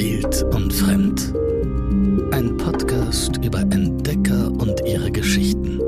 Wild 0.00 0.44
und 0.54 0.72
Fremd. 0.72 1.34
Ein 2.32 2.56
Podcast 2.56 3.36
über 3.44 3.58
Entdecker 3.62 4.46
und 4.46 4.80
ihre 4.86 5.10
Geschichten. 5.10 5.80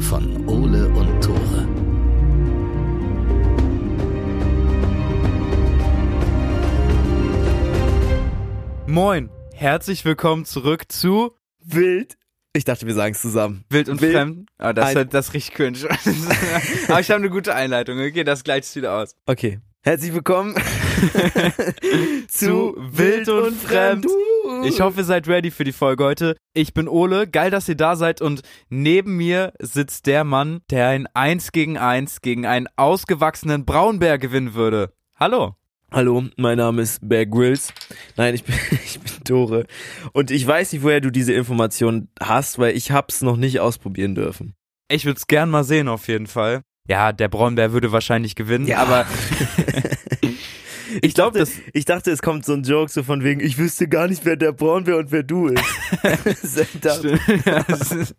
Von 0.00 0.48
Ole 0.48 0.88
und 0.88 1.22
Tore. 1.22 1.68
Moin, 8.86 9.28
herzlich 9.52 10.06
willkommen 10.06 10.46
zurück 10.46 10.90
zu 10.90 11.36
Wild. 11.62 12.16
Ich 12.54 12.64
dachte, 12.64 12.86
wir 12.86 12.94
sagen 12.94 13.12
es 13.14 13.20
zusammen. 13.20 13.66
Wild 13.68 13.90
und 13.90 14.00
Wild- 14.00 14.12
Fremd. 14.14 14.48
Ah, 14.56 14.72
das, 14.72 14.96
Ein- 14.96 15.10
das 15.10 15.34
riecht 15.34 15.52
cringe. 15.52 15.76
Aber 16.88 17.00
ich 17.00 17.10
habe 17.10 17.18
eine 17.20 17.28
gute 17.28 17.54
Einleitung. 17.54 17.98
Okay, 17.98 18.24
das 18.24 18.44
gleicht 18.44 18.74
wieder 18.76 18.94
aus. 18.96 19.14
Okay. 19.26 19.60
Herzlich 19.84 20.14
willkommen 20.14 20.54
Zu 22.28 22.76
Wild 22.78 23.28
und 23.28 23.56
Fremd. 23.56 24.06
Ich 24.62 24.80
hoffe, 24.80 25.00
ihr 25.00 25.04
seid 25.04 25.26
ready 25.26 25.50
für 25.50 25.64
die 25.64 25.72
Folge 25.72 26.04
heute. 26.04 26.36
Ich 26.54 26.72
bin 26.72 26.86
Ole, 26.86 27.26
geil, 27.26 27.50
dass 27.50 27.68
ihr 27.68 27.74
da 27.74 27.96
seid 27.96 28.22
und 28.22 28.42
neben 28.68 29.16
mir 29.16 29.52
sitzt 29.58 30.06
der 30.06 30.22
Mann, 30.22 30.60
der 30.70 30.86
ein 30.86 31.08
1 31.14 31.50
gegen 31.50 31.78
1 31.78 32.20
gegen 32.20 32.46
einen 32.46 32.68
ausgewachsenen 32.76 33.64
Braunbär 33.64 34.18
gewinnen 34.18 34.54
würde. 34.54 34.92
Hallo. 35.16 35.56
Hallo, 35.90 36.26
mein 36.36 36.58
Name 36.58 36.82
ist 36.82 37.00
Bear 37.02 37.26
Grylls. 37.26 37.74
Nein, 38.16 38.36
ich 38.36 38.44
bin, 38.44 38.54
ich 38.84 39.00
bin 39.00 39.24
Tore. 39.24 39.66
Und 40.12 40.30
ich 40.30 40.46
weiß 40.46 40.74
nicht, 40.74 40.84
woher 40.84 41.00
du 41.00 41.10
diese 41.10 41.32
Information 41.32 42.06
hast, 42.20 42.60
weil 42.60 42.76
ich 42.76 42.92
hab's 42.92 43.20
noch 43.22 43.36
nicht 43.36 43.58
ausprobieren 43.58 44.14
dürfen. 44.14 44.54
Ich 44.88 45.06
würde 45.06 45.18
es 45.18 45.26
gern 45.26 45.50
mal 45.50 45.64
sehen, 45.64 45.88
auf 45.88 46.06
jeden 46.06 46.28
Fall. 46.28 46.62
Ja, 46.88 47.12
der 47.12 47.28
Braunbär 47.28 47.72
würde 47.72 47.92
wahrscheinlich 47.92 48.34
gewinnen, 48.34 48.66
Ja. 48.66 48.78
aber 48.78 49.06
ich 51.02 51.14
glaube, 51.14 51.38
das 51.38 51.52
Ich 51.72 51.84
dachte, 51.84 52.10
es 52.10 52.22
kommt 52.22 52.44
so 52.44 52.54
ein 52.54 52.64
Joke 52.64 52.90
so 52.90 53.02
von 53.04 53.22
wegen, 53.22 53.40
ich 53.40 53.56
wüsste 53.56 53.86
gar 53.88 54.08
nicht, 54.08 54.24
wer 54.24 54.34
der 54.36 54.50
Braunbär 54.52 54.96
und 54.98 55.12
wer 55.12 55.22
du 55.22 55.46
ist- 55.48 55.62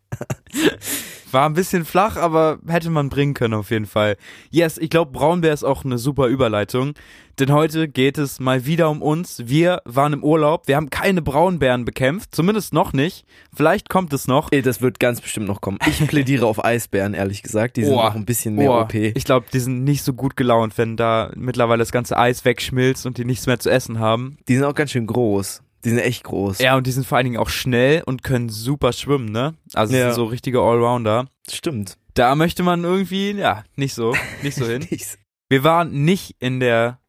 War 1.31 1.49
ein 1.49 1.53
bisschen 1.53 1.83
flach, 1.83 2.15
aber 2.15 2.59
hätte 2.67 2.89
man 2.91 3.09
bringen 3.09 3.33
können 3.33 3.55
auf 3.55 3.71
jeden 3.71 3.87
Fall. 3.87 4.17
Yes, 4.51 4.77
ich 4.77 4.91
glaube, 4.91 5.11
Braunbär 5.11 5.51
ist 5.53 5.63
auch 5.63 5.83
eine 5.83 5.97
super 5.97 6.27
Überleitung. 6.27 6.93
Denn 7.39 7.51
heute 7.51 7.87
geht 7.87 8.17
es 8.17 8.39
mal 8.39 8.65
wieder 8.65 8.89
um 8.89 9.01
uns. 9.01 9.43
Wir 9.47 9.81
waren 9.85 10.13
im 10.13 10.23
Urlaub. 10.23 10.67
Wir 10.67 10.75
haben 10.75 10.89
keine 10.91 11.21
Braunbären 11.21 11.83
bekämpft. 11.83 12.35
Zumindest 12.35 12.73
noch 12.73 12.93
nicht. 12.93 13.25
Vielleicht 13.55 13.89
kommt 13.89 14.13
es 14.13 14.27
noch. 14.27 14.49
Ey, 14.51 14.61
das 14.61 14.81
wird 14.81 14.99
ganz 14.99 15.19
bestimmt 15.19 15.47
noch 15.47 15.59
kommen. 15.61 15.79
Ich 15.87 16.05
plädiere 16.07 16.45
auf 16.45 16.63
Eisbären, 16.63 17.13
ehrlich 17.13 17.41
gesagt. 17.41 17.77
Die 17.77 17.83
sind 17.85 17.95
noch 17.95 18.15
ein 18.15 18.25
bisschen 18.25 18.55
mehr 18.55 18.67
Boah, 18.67 18.81
OP. 18.83 18.93
Ich 18.93 19.23
glaube, 19.23 19.47
die 19.51 19.59
sind 19.59 19.83
nicht 19.83 20.03
so 20.03 20.13
gut 20.13 20.37
gelaunt, 20.37 20.77
wenn 20.77 20.95
da 20.95 21.31
mittlerweile 21.35 21.79
das 21.79 21.91
ganze 21.91 22.17
Eis 22.17 22.45
wegschmilzt 22.45 23.05
und 23.05 23.17
die 23.17 23.25
nichts 23.25 23.47
mehr 23.47 23.59
zu 23.59 23.69
essen 23.71 23.99
haben. 23.99 24.37
Die 24.47 24.55
sind 24.55 24.63
auch 24.65 24.75
ganz 24.75 24.91
schön 24.91 25.07
groß. 25.07 25.63
Die 25.85 25.89
sind 25.89 25.99
echt 25.99 26.23
groß. 26.23 26.59
Ja, 26.59 26.77
und 26.77 26.87
die 26.87 26.91
sind 26.91 27.05
vor 27.05 27.17
allen 27.17 27.25
Dingen 27.25 27.37
auch 27.37 27.49
schnell 27.49 28.03
und 28.05 28.23
können 28.23 28.49
super 28.49 28.93
schwimmen, 28.93 29.31
ne? 29.31 29.55
Also 29.73 29.93
Ja. 29.95 30.05
sind 30.05 30.15
so 30.15 30.25
richtige 30.25 30.61
Allrounder. 30.61 31.25
Stimmt. 31.51 31.97
Da 32.13 32.35
möchte 32.35 32.63
man 32.63 32.83
irgendwie, 32.83 33.31
ja, 33.31 33.63
nicht 33.75 33.93
so, 33.95 34.15
nicht 34.43 34.55
so 34.55 34.65
hin. 34.65 34.85
Nichts. 34.91 35.17
Wir 35.49 35.63
waren 35.63 36.05
nicht 36.05 36.35
in 36.39 36.59
der, 36.59 36.99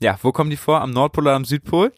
ja, 0.00 0.18
wo 0.22 0.32
kommen 0.32 0.50
die 0.50 0.56
vor? 0.56 0.80
Am 0.80 0.90
Nordpol 0.90 1.24
oder 1.24 1.34
am 1.34 1.44
Südpol? 1.44 1.92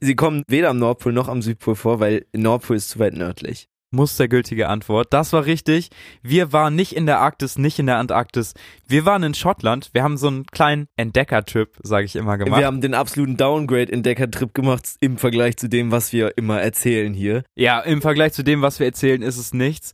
Sie 0.00 0.16
kommen 0.16 0.42
weder 0.48 0.70
am 0.70 0.78
Nordpol 0.78 1.12
noch 1.12 1.28
am 1.28 1.42
Südpol 1.42 1.76
vor, 1.76 2.00
weil 2.00 2.26
Nordpol 2.34 2.76
ist 2.76 2.90
zu 2.90 2.98
weit 2.98 3.14
nördlich. 3.14 3.68
Mustergültige 3.94 4.68
Antwort. 4.68 5.12
Das 5.12 5.34
war 5.34 5.44
richtig. 5.44 5.90
Wir 6.22 6.52
waren 6.52 6.74
nicht 6.74 6.96
in 6.96 7.04
der 7.04 7.20
Arktis, 7.20 7.58
nicht 7.58 7.78
in 7.78 7.84
der 7.86 7.98
Antarktis. 7.98 8.54
Wir 8.88 9.04
waren 9.04 9.22
in 9.22 9.34
Schottland. 9.34 9.90
Wir 9.92 10.02
haben 10.02 10.16
so 10.16 10.28
einen 10.28 10.46
kleinen 10.46 10.86
Entdeckertrip, 10.96 11.76
sage 11.82 12.06
ich 12.06 12.16
immer, 12.16 12.38
gemacht. 12.38 12.58
Wir 12.58 12.66
haben 12.66 12.80
den 12.80 12.94
absoluten 12.94 13.36
Downgrade-Entdecker-Trip 13.36 14.54
gemacht 14.54 14.88
im 15.00 15.18
Vergleich 15.18 15.58
zu 15.58 15.68
dem, 15.68 15.90
was 15.90 16.12
wir 16.14 16.38
immer 16.38 16.60
erzählen 16.60 17.12
hier. 17.12 17.44
ja, 17.54 17.80
im 17.80 18.00
Vergleich 18.00 18.32
zu 18.32 18.42
dem, 18.42 18.62
was 18.62 18.78
wir 18.78 18.86
erzählen, 18.86 19.20
ist 19.20 19.36
es 19.36 19.52
nichts. 19.52 19.92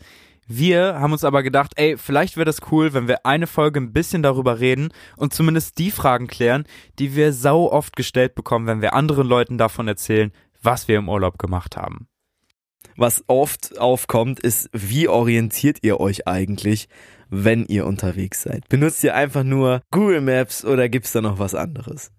Wir 0.51 0.99
haben 0.99 1.13
uns 1.13 1.25
aber 1.25 1.43
gedacht, 1.43 1.73
ey, 1.77 1.99
vielleicht 1.99 2.39
wäre 2.39 2.47
das 2.47 2.73
cool, 2.73 2.95
wenn 2.95 3.07
wir 3.07 3.27
eine 3.27 3.47
Folge 3.47 3.81
ein 3.81 3.93
bisschen 3.93 4.23
darüber 4.23 4.61
reden 4.61 4.89
und 5.19 5.35
zumindest 5.35 5.77
die 5.79 5.91
Fragen 5.91 6.27
klären, 6.27 6.65
die 6.99 7.15
wir 7.15 7.35
sau 7.35 7.71
oft 7.71 7.95
gestellt 7.97 8.35
bekommen, 8.35 8.67
wenn 8.67 8.81
wir 8.81 8.95
anderen 8.95 9.29
Leuten 9.29 9.59
davon 9.59 9.89
erzählen, 9.89 10.33
was 10.63 10.89
wir 10.89 10.97
im 10.97 11.11
Urlaub 11.11 11.39
gemacht 11.39 11.77
haben. 11.77 12.09
Was 12.97 13.25
oft 13.27 13.79
aufkommt, 13.79 14.41
ist, 14.41 14.71
wie 14.73 15.07
orientiert 15.07 15.79
ihr 15.83 16.01
euch 16.01 16.27
eigentlich, 16.27 16.89
wenn 17.29 17.67
ihr 17.67 17.87
unterwegs 17.87 18.43
seid? 18.43 18.67
Benutzt 18.71 19.05
ihr 19.05 19.15
einfach 19.15 19.45
nur 19.45 19.83
Google 19.91 20.23
Maps 20.23 20.65
oder 20.65 20.89
gibt's 20.89 21.13
da 21.13 21.21
noch 21.21 21.39
was 21.39 21.55
anderes? 21.55 22.11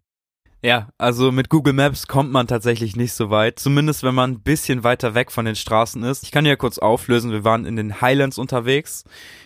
Ja, 0.62 0.90
also 0.98 1.32
mit 1.32 1.50
Google 1.50 1.74
Maps 1.74 2.08
kommt 2.08 2.34
man 2.34 2.46
tatsächlich 2.46 2.98
nicht 2.98 3.14
so 3.14 3.30
weit, 3.30 3.60
zumindest 3.60 4.04
wenn 4.04 4.14
man 4.14 4.32
ein 4.32 4.42
bisschen 4.42 4.84
weiter 4.84 5.16
weg 5.16 5.32
von 5.32 5.46
den 5.46 5.56
Straßen 5.56 6.04
ist. 6.04 6.24
Ich 6.24 6.32
kann 6.32 6.46
ja 6.46 6.58
kurz 6.58 6.80
auflösen, 6.80 7.32
wir 7.32 7.46
waren 7.46 7.66
in 7.66 7.78
den 7.78 8.02
Highlands 8.02 8.38
unterwegs, 8.38 9.06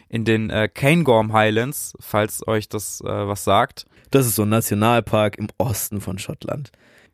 in 0.10 0.26
den 0.26 0.50
äh, 0.50 0.68
Cairngorm 0.68 1.32
Highlands, 1.32 1.94
falls 2.00 2.48
euch 2.48 2.68
das 2.68 3.02
äh, 3.02 3.28
was 3.28 3.44
sagt. 3.44 3.86
Das 4.10 4.26
ist 4.26 4.36
so 4.36 4.42
ein 4.42 4.50
Nationalpark 4.50 5.38
im 5.38 5.50
Osten 5.60 6.02
von 6.02 6.18
Schottland. 6.18 6.72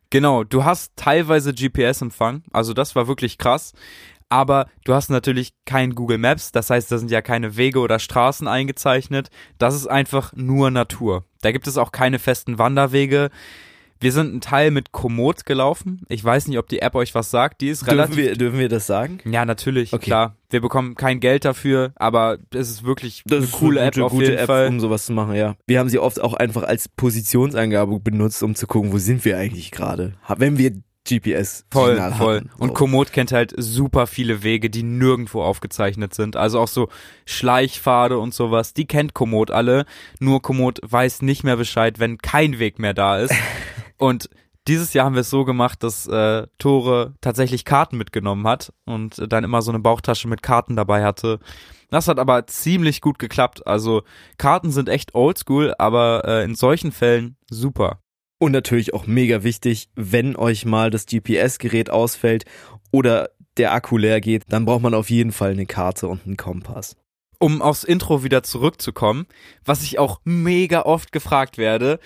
Genau, 0.08 0.44
du 0.44 0.64
hast 0.64 0.96
teilweise 0.96 1.52
GPS-Empfang, 1.52 2.42
also 2.52 2.72
das 2.72 2.96
war 2.96 3.06
wirklich 3.06 3.36
krass. 3.36 3.74
Aber 4.32 4.66
du 4.84 4.94
hast 4.94 5.10
natürlich 5.10 5.52
kein 5.66 5.94
Google 5.96 6.18
Maps, 6.18 6.52
das 6.52 6.70
heißt, 6.70 6.90
da 6.90 6.98
sind 6.98 7.10
ja 7.10 7.20
keine 7.20 7.56
Wege 7.56 7.80
oder 7.80 7.98
Straßen 7.98 8.46
eingezeichnet. 8.46 9.28
Das 9.58 9.74
ist 9.74 9.88
einfach 9.88 10.32
nur 10.34 10.70
Natur. 10.70 11.24
Da 11.42 11.50
gibt 11.50 11.66
es 11.66 11.76
auch 11.76 11.90
keine 11.90 12.20
festen 12.20 12.56
Wanderwege. 12.56 13.30
Wir 14.00 14.12
sind 14.12 14.30
einen 14.30 14.40
Teil 14.40 14.70
mit 14.70 14.92
Komoot 14.92 15.44
gelaufen. 15.44 16.02
Ich 16.08 16.24
weiß 16.24 16.48
nicht, 16.48 16.58
ob 16.58 16.68
die 16.68 16.80
App 16.80 16.94
euch 16.94 17.14
was 17.14 17.30
sagt. 17.30 17.60
Die 17.60 17.68
ist 17.68 17.82
Dürfen 17.82 17.90
relativ. 18.00 18.16
wir, 18.16 18.34
dürfen 18.34 18.58
wir 18.58 18.68
das 18.70 18.86
sagen? 18.86 19.18
ja, 19.26 19.44
natürlich, 19.44 19.92
Okay. 19.92 20.06
klar. 20.06 20.36
Wir 20.48 20.60
bekommen 20.62 20.94
kein 20.94 21.20
Geld 21.20 21.44
dafür, 21.44 21.92
aber 21.96 22.38
es 22.54 22.70
ist 22.70 22.82
wirklich 22.84 23.22
Das 23.26 23.36
eine 23.36 23.44
ist 23.44 23.52
coole 23.52 23.80
eine 23.80 23.88
App 23.88 23.94
gute, 23.94 24.04
auf 24.06 24.12
gute 24.12 24.24
jeden 24.24 24.38
App, 24.38 24.46
Fall. 24.46 24.68
um 24.68 24.80
sowas 24.80 25.06
zu 25.06 25.12
machen, 25.12 25.34
ja. 25.34 25.54
Wir 25.66 25.78
haben 25.78 25.88
sie 25.90 25.98
oft 25.98 26.20
auch 26.20 26.32
einfach 26.34 26.62
als 26.64 26.88
Positionsangabe 26.88 28.00
benutzt, 28.00 28.42
um 28.42 28.54
zu 28.54 28.66
gucken, 28.66 28.92
wo 28.92 28.98
sind 28.98 29.24
wir 29.24 29.36
eigentlich 29.38 29.70
gerade. 29.70 30.14
Wenn 30.36 30.56
wir 30.58 30.72
GPS 31.08 31.64
Voll, 31.70 31.92
Signal 31.92 32.12
voll. 32.14 32.36
haben. 32.40 32.50
Und 32.58 32.68
So. 32.68 32.74
Komoot 32.74 33.12
kennt 33.12 33.32
halt 33.32 33.54
super 33.56 34.06
viele 34.06 34.42
Wege, 34.42 34.68
die 34.70 34.82
nirgendwo 34.82 35.42
aufgezeichnet 35.42 36.14
sind. 36.14 36.36
Also 36.36 36.60
auch 36.60 36.68
so 36.68 36.88
Schleichpfade 37.26 38.18
und 38.18 38.34
sowas, 38.34 38.74
die 38.74 38.86
kennt 38.86 39.14
Komoot 39.14 39.50
alle. 39.50 39.86
Nur 40.18 40.42
Komoot 40.42 40.78
weiß 40.82 41.22
nicht 41.22 41.42
mehr 41.42 41.56
Bescheid, 41.56 41.98
wenn 41.98 42.18
kein 42.18 42.58
Weg 42.58 42.78
mehr 42.78 42.94
da 42.94 43.18
ist. 43.18 43.34
und 44.00 44.28
dieses 44.68 44.92
Jahr 44.92 45.06
haben 45.06 45.14
wir 45.14 45.20
es 45.20 45.30
so 45.30 45.44
gemacht, 45.44 45.82
dass 45.82 46.06
äh, 46.06 46.46
Tore 46.58 47.14
tatsächlich 47.20 47.64
Karten 47.64 47.96
mitgenommen 47.96 48.46
hat 48.46 48.72
und 48.84 49.18
äh, 49.18 49.28
dann 49.28 49.44
immer 49.44 49.62
so 49.62 49.70
eine 49.70 49.80
Bauchtasche 49.80 50.28
mit 50.28 50.42
Karten 50.42 50.76
dabei 50.76 51.02
hatte. 51.04 51.38
Das 51.90 52.08
hat 52.08 52.18
aber 52.18 52.46
ziemlich 52.46 53.00
gut 53.00 53.18
geklappt. 53.18 53.66
Also 53.66 54.02
Karten 54.38 54.70
sind 54.70 54.88
echt 54.88 55.14
oldschool, 55.14 55.74
aber 55.78 56.24
äh, 56.24 56.44
in 56.44 56.54
solchen 56.54 56.92
Fällen 56.92 57.36
super. 57.50 58.00
Und 58.38 58.52
natürlich 58.52 58.94
auch 58.94 59.06
mega 59.06 59.42
wichtig, 59.42 59.88
wenn 59.96 60.36
euch 60.36 60.64
mal 60.64 60.90
das 60.90 61.06
GPS-Gerät 61.06 61.90
ausfällt 61.90 62.44
oder 62.92 63.30
der 63.56 63.72
Akku 63.72 63.98
leer 63.98 64.20
geht, 64.20 64.44
dann 64.48 64.64
braucht 64.64 64.82
man 64.82 64.94
auf 64.94 65.10
jeden 65.10 65.32
Fall 65.32 65.50
eine 65.50 65.66
Karte 65.66 66.06
und 66.08 66.26
einen 66.26 66.36
Kompass. 66.36 66.96
um 67.42 67.62
aufs 67.62 67.84
Intro 67.84 68.22
wieder 68.22 68.42
zurückzukommen, 68.42 69.26
was 69.64 69.82
ich 69.82 69.98
auch 69.98 70.20
mega 70.24 70.82
oft 70.82 71.10
gefragt 71.10 71.56
werde. 71.58 71.98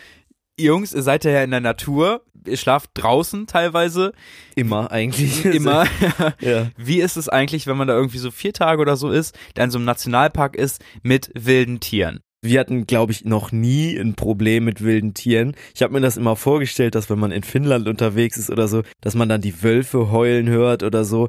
Jungs, 0.59 0.93
ihr 0.93 1.03
seid 1.03 1.25
ja 1.25 1.43
in 1.43 1.51
der 1.51 1.61
Natur, 1.61 2.23
ihr 2.47 2.57
schlaft 2.57 2.91
draußen 2.95 3.47
teilweise, 3.47 4.13
Immer 4.55 4.91
eigentlich. 4.93 5.45
immer. 5.45 5.85
ja. 6.41 6.71
Wie 6.77 7.01
ist 7.01 7.17
es 7.17 7.29
eigentlich, 7.29 7.67
wenn 7.67 7.77
man 7.77 7.89
da 7.89 7.95
irgendwie 7.95 8.19
so 8.19 8.31
vier 8.31 8.53
Tage 8.53 8.81
oder 8.81 8.97
so 8.97 9.11
ist, 9.11 9.37
der 9.57 9.65
in 9.65 9.71
so 9.71 9.79
einem 9.79 9.87
Nationalpark 9.87 10.57
ist 10.57 10.83
mit 11.03 11.31
wilden 11.35 11.81
Tieren? 11.81 12.21
Wir 12.41 12.61
hatten, 12.61 12.87
glaube 12.87 13.11
ich, 13.13 13.25
noch 13.25 13.53
nie 13.53 13.97
ein 13.97 14.15
Problem 14.15 14.65
mit 14.65 14.85
wilden 14.85 15.15
Tieren. 15.15 15.57
Ich 15.75 15.83
habe 15.83 15.95
mir 15.95 16.03
das 16.03 16.19
immer 16.19 16.37
vorgestellt, 16.37 16.95
dass 16.95 17.09
wenn 17.09 17.19
man 17.19 17.33
in 17.33 17.43
Finnland 17.43 17.89
unterwegs 17.89 18.37
ist 18.37 18.51
oder 18.51 18.69
so, 18.69 18.83
dass 19.01 19.15
man 19.15 19.31
dann 19.31 19.41
die 19.41 19.63
Wölfe 19.63 20.11
heulen 20.13 20.49
hört 20.49 20.83
oder 20.83 21.05
so. 21.05 21.29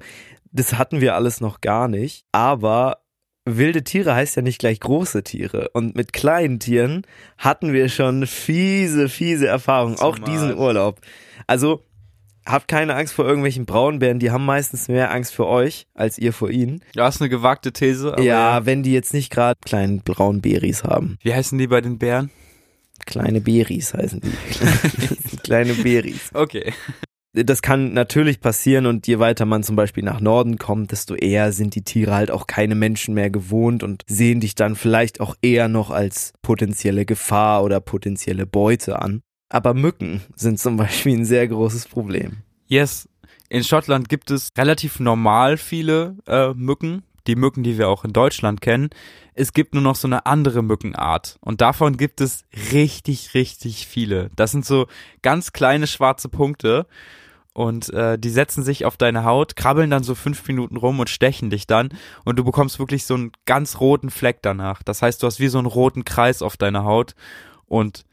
Das 0.52 0.78
hatten 0.78 1.00
wir 1.00 1.16
alles 1.16 1.40
noch 1.40 1.62
gar 1.62 1.88
nicht. 1.88 2.26
Aber 2.34 3.05
wilde 3.46 3.84
Tiere 3.84 4.16
heißt 4.16 4.36
ja 4.36 4.42
nicht 4.42 4.60
gleich 4.60 4.80
große 4.80 5.24
Tiere. 5.24 5.70
Und 5.74 5.96
mit 5.96 6.14
kleinen 6.14 6.60
Tieren 6.60 7.04
hatten 7.38 7.74
wir 7.74 7.90
schon 7.90 8.28
fiese, 8.28 9.08
fiese 9.08 9.48
Erfahrungen. 9.48 10.00
Auch 10.00 10.20
diesen 10.20 10.58
Urlaub. 10.58 11.00
Also 11.48 11.84
habt 12.46 12.68
keine 12.68 12.96
Angst 12.96 13.14
vor 13.14 13.26
irgendwelchen 13.26 13.66
Braunbären. 13.66 14.20
Die 14.20 14.32
haben 14.32 14.46
meistens 14.46 14.88
mehr 14.88 15.12
Angst 15.12 15.34
vor 15.34 15.48
euch 15.48 15.88
als 15.94 16.18
ihr 16.18 16.34
vor 16.34 16.50
ihnen. 16.50 16.82
Ja, 16.96 17.08
ist 17.08 17.22
eine 17.22 17.30
gewagte 17.30 17.72
These. 17.72 18.16
Ja, 18.20 18.66
wenn 18.66 18.84
die 18.84 18.94
jetzt 18.94 19.14
nicht 19.14 19.32
gerade 19.32 19.60
kleinen 19.64 20.02
braunen 20.02 20.42
Beris 20.42 20.84
haben. 20.84 21.18
Wie 21.22 21.34
heißen 21.34 21.58
die 21.58 21.68
bei 21.68 21.82
den 21.82 21.98
Bären? 21.98 22.32
Kleine 23.06 23.42
Beris 23.42 23.94
heißen 23.94 24.22
die. 24.22 25.38
Kleine 25.44 25.74
Beris. 25.74 26.32
Okay. 26.34 26.74
Das 27.44 27.62
kann 27.62 27.92
natürlich 27.92 28.40
passieren 28.40 28.86
und 28.86 29.08
je 29.08 29.20
weiter 29.20 29.46
man 29.46 29.62
zum 29.62 29.76
Beispiel 29.76 30.04
nach 30.04 30.22
Norden 30.22 30.58
kommt, 30.58 30.94
desto 30.94 31.16
eher 31.16 31.52
sind 31.52 31.76
die 31.76 31.82
Tiere 31.82 32.14
halt 32.14 32.32
auch 32.32 32.48
keine 32.48 32.76
Menschen 32.76 33.14
mehr 33.14 33.30
gewohnt 33.30 33.84
und 33.84 34.04
sehen 34.08 34.40
dich 34.40 34.56
dann 34.56 34.78
vielleicht 34.78 35.20
auch 35.20 35.36
eher 35.42 35.68
noch 35.68 35.92
als 35.92 36.32
potenzielle 36.42 37.06
Gefahr 37.06 37.64
oder 37.66 37.82
potenzielle 37.82 38.46
Beute 38.46 39.02
an. 39.02 39.22
Aber 39.50 39.74
Mücken 39.74 40.22
sind 40.36 40.60
zum 40.60 40.78
Beispiel 40.78 41.18
ein 41.18 41.26
sehr 41.26 41.46
großes 41.46 41.88
Problem. 41.88 42.38
Yes, 42.68 43.10
in 43.50 43.66
Schottland 43.66 44.08
gibt 44.08 44.32
es 44.32 44.50
relativ 44.58 45.02
normal 45.02 45.58
viele 45.58 46.16
äh, 46.28 46.54
Mücken, 46.54 47.04
die 47.28 47.36
Mücken, 47.36 47.64
die 47.64 47.78
wir 47.78 47.90
auch 47.90 48.06
in 48.06 48.14
Deutschland 48.14 48.62
kennen. 48.62 48.92
Es 49.34 49.52
gibt 49.52 49.74
nur 49.74 49.84
noch 49.84 49.96
so 49.96 50.08
eine 50.08 50.26
andere 50.26 50.64
Mückenart 50.64 51.38
und 51.42 51.60
davon 51.60 51.98
gibt 51.98 52.22
es 52.22 52.46
richtig, 52.72 53.34
richtig 53.34 53.88
viele. 53.88 54.30
Das 54.38 54.52
sind 54.52 54.66
so 54.66 54.88
ganz 55.22 55.52
kleine 55.52 55.88
schwarze 55.88 56.30
Punkte 56.30 56.88
und 57.56 57.92
äh, 57.94 58.20
die 58.20 58.30
setzen 58.30 58.64
sich 58.64 58.84
auf 58.86 58.98
deine 58.98 59.24
Haut, 59.24 59.56
krabbeln 59.56 59.90
dann 59.90 60.04
so 60.04 60.14
fünf 60.14 60.46
Minuten 60.48 60.76
rum 60.76 61.00
und 61.00 61.10
stechen 61.10 61.50
dich 61.50 61.66
dann 61.66 61.90
und 62.26 62.38
du 62.38 62.44
bekommst 62.44 62.80
wirklich 62.80 63.06
so 63.06 63.14
einen 63.14 63.32
ganz 63.46 63.80
roten 63.80 64.10
Fleck 64.10 64.40
danach. 64.42 64.84
Das 64.84 65.02
heißt, 65.02 65.24
du 65.24 65.28
hast 65.28 65.40
wie 65.40 65.48
so 65.48 65.58
einen 65.58 65.68
roten 65.68 66.04
Kreis 66.04 66.42
auf 66.42 66.58
deiner 66.58 66.84
Haut 66.84 67.16
und 67.66 68.04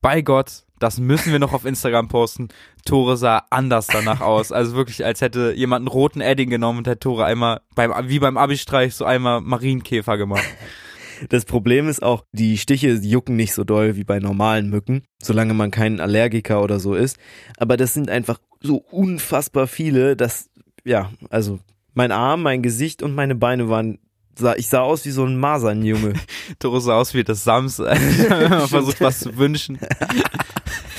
bei 0.00 0.22
Gott, 0.22 0.64
das 0.78 0.98
müssen 0.98 1.30
wir 1.30 1.38
noch 1.38 1.52
auf 1.52 1.66
Instagram 1.66 2.08
posten. 2.08 2.48
Tore 2.86 3.18
sah 3.18 3.42
anders 3.50 3.86
danach 3.86 4.20
aus. 4.20 4.50
Also 4.50 4.74
wirklich, 4.74 5.04
als 5.04 5.20
hätte 5.20 5.52
jemand 5.54 5.82
einen 5.82 5.88
roten 5.88 6.22
Edding 6.22 6.48
genommen 6.48 6.78
und 6.78 6.86
hätte 6.86 7.00
Tore 7.00 7.26
einmal 7.26 7.60
beim, 7.74 7.92
wie 8.08 8.18
beim 8.18 8.38
Abi-Streich 8.38 8.94
so 8.94 9.04
einmal 9.04 9.42
Marienkäfer 9.42 10.16
gemacht. 10.16 10.44
Das 11.30 11.46
Problem 11.46 11.88
ist 11.88 12.02
auch, 12.02 12.24
die 12.32 12.58
Stiche 12.58 12.90
jucken 12.90 13.36
nicht 13.36 13.54
so 13.54 13.64
doll 13.64 13.96
wie 13.96 14.04
bei 14.04 14.18
normalen 14.18 14.68
Mücken, 14.68 15.02
solange 15.22 15.54
man 15.54 15.70
kein 15.70 15.98
Allergiker 15.98 16.62
oder 16.62 16.78
so 16.78 16.94
ist. 16.94 17.16
Aber 17.56 17.78
das 17.78 17.94
sind 17.94 18.10
einfach 18.10 18.38
so 18.66 18.84
unfassbar 18.90 19.66
viele, 19.66 20.16
dass, 20.16 20.50
ja, 20.84 21.10
also 21.30 21.58
mein 21.94 22.12
Arm, 22.12 22.42
mein 22.42 22.62
Gesicht 22.62 23.02
und 23.02 23.14
meine 23.14 23.34
Beine 23.34 23.68
waren 23.68 23.98
ich 24.56 24.68
sah 24.68 24.80
aus 24.80 25.04
wie 25.04 25.10
so 25.10 25.24
ein 25.24 25.36
Masernjunge. 25.36 26.14
Toro 26.58 26.80
sah 26.80 26.98
aus 26.98 27.14
wie 27.14 27.24
das 27.24 27.44
Sams. 27.44 27.76
Versucht 28.66 29.00
was 29.00 29.20
zu 29.20 29.36
wünschen. 29.36 29.78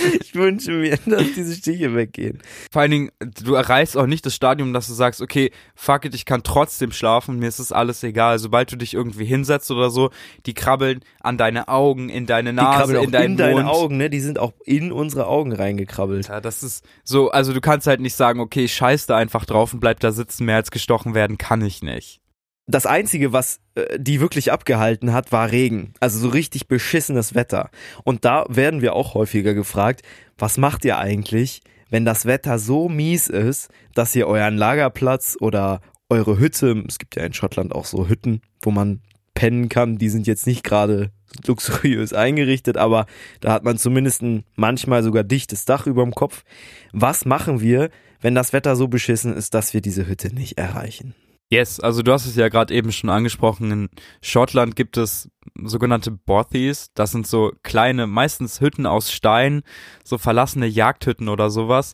ich 0.21 0.35
wünsche 0.35 0.71
mir, 0.71 0.97
dass 1.05 1.33
diese 1.35 1.55
Stiche 1.55 1.95
weggehen. 1.95 2.41
Vor 2.71 2.81
allen 2.81 2.91
Dingen, 2.91 3.11
du 3.19 3.55
erreichst 3.55 3.97
auch 3.97 4.05
nicht 4.05 4.25
das 4.25 4.35
Stadium, 4.35 4.73
dass 4.73 4.87
du 4.87 4.93
sagst, 4.93 5.21
okay, 5.21 5.51
fuck 5.75 6.05
it, 6.05 6.15
ich 6.15 6.25
kann 6.25 6.43
trotzdem 6.43 6.91
schlafen, 6.91 7.39
mir 7.39 7.47
ist 7.47 7.59
das 7.59 7.71
alles 7.71 8.03
egal. 8.03 8.39
Sobald 8.39 8.71
du 8.71 8.75
dich 8.75 8.93
irgendwie 8.93 9.25
hinsetzt 9.25 9.71
oder 9.71 9.89
so, 9.89 10.09
die 10.45 10.53
krabbeln 10.53 11.01
an 11.21 11.37
deine 11.37 11.67
Augen, 11.67 12.09
in 12.09 12.25
deine 12.25 12.53
Nase, 12.53 12.97
in 12.97 13.11
deinen 13.11 13.31
in 13.31 13.37
deine 13.37 13.69
Augen, 13.69 13.97
ne? 13.97 14.09
Die 14.09 14.19
sind 14.19 14.39
auch 14.39 14.53
in 14.65 14.91
unsere 14.91 15.27
Augen 15.27 15.53
reingekrabbelt. 15.53 16.27
Ja, 16.29 16.41
das 16.41 16.63
ist 16.63 16.85
so, 17.03 17.31
also 17.31 17.53
du 17.53 17.61
kannst 17.61 17.87
halt 17.87 17.99
nicht 17.99 18.15
sagen, 18.15 18.39
okay, 18.39 18.65
ich 18.65 18.73
scheiß 18.73 19.05
da 19.05 19.17
einfach 19.17 19.45
drauf 19.45 19.73
und 19.73 19.79
bleib 19.79 19.99
da 19.99 20.11
sitzen, 20.11 20.45
mehr 20.45 20.57
als 20.57 20.71
gestochen 20.71 21.13
werden 21.13 21.37
kann 21.37 21.61
ich 21.61 21.81
nicht 21.81 22.21
das 22.67 22.85
Einzige, 22.85 23.33
was 23.33 23.59
äh, 23.75 23.97
die 23.97 24.19
wirklich 24.19 24.51
abgehalten 24.51 25.13
hat, 25.13 25.31
war 25.31 25.51
Regen. 25.51 25.93
Also 25.99 26.19
so 26.19 26.27
richtig 26.27 26.67
beschissenes 26.67 27.33
Wetter. 27.33 27.69
Und 28.03 28.25
da 28.25 28.45
werden 28.49 28.81
wir 28.81 28.93
auch 28.93 29.13
häufiger 29.13 29.53
gefragt, 29.53 30.01
was 30.37 30.57
macht 30.57 30.85
ihr 30.85 30.97
eigentlich, 30.97 31.61
wenn 31.89 32.05
das 32.05 32.25
Wetter 32.25 32.59
so 32.59 32.89
mies 32.89 33.27
ist, 33.27 33.69
dass 33.95 34.15
ihr 34.15 34.27
euren 34.27 34.57
Lagerplatz 34.57 35.37
oder 35.39 35.81
eure 36.09 36.37
Hütte, 36.37 36.83
es 36.87 36.99
gibt 36.99 37.15
ja 37.15 37.23
in 37.23 37.33
Schottland 37.33 37.73
auch 37.73 37.85
so 37.85 38.07
Hütten, 38.07 38.41
wo 38.61 38.71
man 38.71 39.01
pennen 39.33 39.69
kann, 39.69 39.97
die 39.97 40.09
sind 40.09 40.27
jetzt 40.27 40.47
nicht 40.47 40.63
gerade 40.63 41.11
luxuriös 41.45 42.13
eingerichtet, 42.13 42.77
aber 42.77 43.05
da 43.39 43.51
hat 43.53 43.63
man 43.63 43.77
zumindest 43.77 44.21
ein 44.21 44.43
manchmal 44.55 45.03
sogar 45.03 45.23
dichtes 45.23 45.65
Dach 45.65 45.85
über 45.85 46.03
dem 46.03 46.15
Kopf. 46.15 46.43
Was 46.91 47.25
machen 47.25 47.61
wir, 47.61 47.89
wenn 48.19 48.35
das 48.35 48.53
Wetter 48.53 48.75
so 48.75 48.87
beschissen 48.87 49.35
ist, 49.35 49.53
dass 49.53 49.73
wir 49.73 49.81
diese 49.81 50.07
Hütte 50.07 50.33
nicht 50.33 50.57
erreichen? 50.57 51.13
Yes, 51.49 51.79
also 51.79 52.01
du 52.01 52.11
hast 52.11 52.25
es 52.25 52.35
ja 52.35 52.49
gerade 52.49 52.73
eben 52.73 52.91
schon 52.91 53.09
angesprochen. 53.09 53.71
In 53.71 53.89
Schottland 54.21 54.75
gibt 54.75 54.97
es 54.97 55.29
sogenannte 55.63 56.11
Bothies. 56.11 56.91
Das 56.93 57.11
sind 57.11 57.25
so 57.25 57.53
kleine, 57.63 58.05
meistens 58.05 58.59
Hütten 58.59 58.85
aus 58.85 59.13
Stein, 59.13 59.61
so 60.03 60.17
verlassene 60.17 60.67
Jagdhütten 60.67 61.29
oder 61.29 61.49
sowas. 61.49 61.93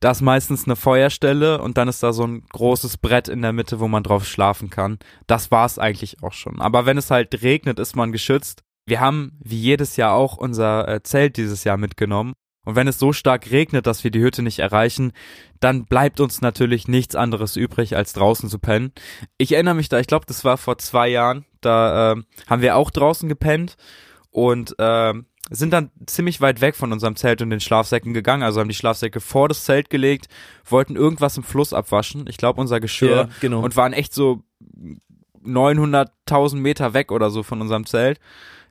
Da 0.00 0.10
ist 0.10 0.22
meistens 0.22 0.64
eine 0.64 0.76
Feuerstelle 0.76 1.60
und 1.60 1.78
dann 1.78 1.86
ist 1.86 2.02
da 2.02 2.12
so 2.12 2.26
ein 2.26 2.42
großes 2.52 2.96
Brett 2.96 3.28
in 3.28 3.42
der 3.42 3.52
Mitte, 3.52 3.78
wo 3.78 3.86
man 3.86 4.02
drauf 4.02 4.26
schlafen 4.26 4.70
kann. 4.70 4.98
Das 5.28 5.50
war's 5.52 5.78
eigentlich 5.78 6.22
auch 6.22 6.32
schon. 6.32 6.60
Aber 6.60 6.84
wenn 6.86 6.98
es 6.98 7.10
halt 7.10 7.42
regnet, 7.42 7.78
ist 7.78 7.94
man 7.94 8.10
geschützt. 8.10 8.64
Wir 8.86 8.98
haben 8.98 9.38
wie 9.38 9.58
jedes 9.58 9.96
Jahr 9.96 10.14
auch 10.14 10.36
unser 10.36 10.88
äh, 10.88 11.02
Zelt 11.02 11.36
dieses 11.36 11.62
Jahr 11.62 11.76
mitgenommen 11.76 12.32
und 12.64 12.76
wenn 12.76 12.88
es 12.88 12.98
so 12.98 13.12
stark 13.12 13.50
regnet, 13.50 13.86
dass 13.86 14.04
wir 14.04 14.10
die 14.10 14.20
Hütte 14.20 14.42
nicht 14.42 14.58
erreichen, 14.58 15.12
dann 15.60 15.86
bleibt 15.86 16.20
uns 16.20 16.40
natürlich 16.40 16.88
nichts 16.88 17.14
anderes 17.14 17.56
übrig, 17.56 17.96
als 17.96 18.12
draußen 18.12 18.48
zu 18.48 18.58
pennen. 18.58 18.92
Ich 19.38 19.52
erinnere 19.52 19.74
mich 19.74 19.88
da, 19.88 19.98
ich 19.98 20.06
glaube, 20.06 20.26
das 20.26 20.44
war 20.44 20.58
vor 20.58 20.78
zwei 20.78 21.08
Jahren, 21.08 21.44
da 21.60 22.12
äh, 22.12 22.16
haben 22.46 22.62
wir 22.62 22.76
auch 22.76 22.90
draußen 22.90 23.28
gepennt 23.28 23.76
und 24.30 24.78
äh, 24.78 25.14
sind 25.50 25.72
dann 25.72 25.90
ziemlich 26.06 26.40
weit 26.40 26.60
weg 26.60 26.76
von 26.76 26.92
unserem 26.92 27.16
Zelt 27.16 27.42
und 27.42 27.50
den 27.50 27.60
Schlafsäcken 27.60 28.14
gegangen, 28.14 28.42
also 28.42 28.60
haben 28.60 28.68
die 28.68 28.74
Schlafsäcke 28.74 29.20
vor 29.20 29.48
das 29.48 29.64
Zelt 29.64 29.90
gelegt, 29.90 30.28
wollten 30.64 30.96
irgendwas 30.96 31.36
im 31.36 31.42
Fluss 31.42 31.72
abwaschen, 31.72 32.26
ich 32.28 32.36
glaube 32.36 32.60
unser 32.60 32.78
Geschirr, 32.78 33.16
ja, 33.16 33.28
genau. 33.40 33.60
und 33.60 33.76
waren 33.76 33.92
echt 33.92 34.14
so 34.14 34.42
900.000 35.44 36.56
Meter 36.56 36.94
weg 36.94 37.10
oder 37.10 37.30
so 37.30 37.42
von 37.42 37.60
unserem 37.60 37.86
Zelt. 37.86 38.20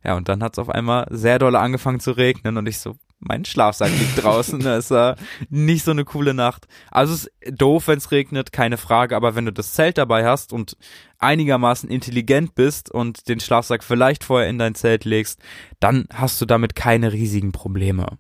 Ja, 0.03 0.15
und 0.15 0.29
dann 0.29 0.41
hat 0.43 0.53
es 0.53 0.59
auf 0.59 0.69
einmal 0.69 1.07
sehr 1.09 1.39
doll 1.39 1.55
angefangen 1.55 1.99
zu 1.99 2.11
regnen 2.11 2.57
und 2.57 2.67
ich 2.67 2.79
so, 2.79 2.95
mein 3.19 3.45
Schlafsack 3.45 3.91
liegt 3.91 4.23
draußen. 4.23 4.59
Das 4.61 4.85
ist 4.85 4.91
äh, 4.91 5.15
nicht 5.49 5.83
so 5.83 5.91
eine 5.91 6.05
coole 6.05 6.33
Nacht. 6.33 6.67
Also 6.89 7.13
es 7.13 7.25
ist 7.25 7.61
doof, 7.61 7.87
wenn 7.87 7.97
es 7.97 8.11
regnet, 8.11 8.51
keine 8.51 8.77
Frage. 8.77 9.15
Aber 9.15 9.35
wenn 9.35 9.45
du 9.45 9.53
das 9.53 9.73
Zelt 9.73 9.97
dabei 9.97 10.25
hast 10.25 10.53
und 10.53 10.77
einigermaßen 11.19 11.89
intelligent 11.89 12.55
bist 12.55 12.89
und 12.89 13.27
den 13.27 13.39
Schlafsack 13.39 13.83
vielleicht 13.83 14.23
vorher 14.23 14.49
in 14.49 14.57
dein 14.57 14.75
Zelt 14.75 15.05
legst, 15.05 15.41
dann 15.79 16.05
hast 16.13 16.39
du 16.41 16.45
damit 16.45 16.75
keine 16.75 17.11
riesigen 17.11 17.51
Probleme. 17.51 18.17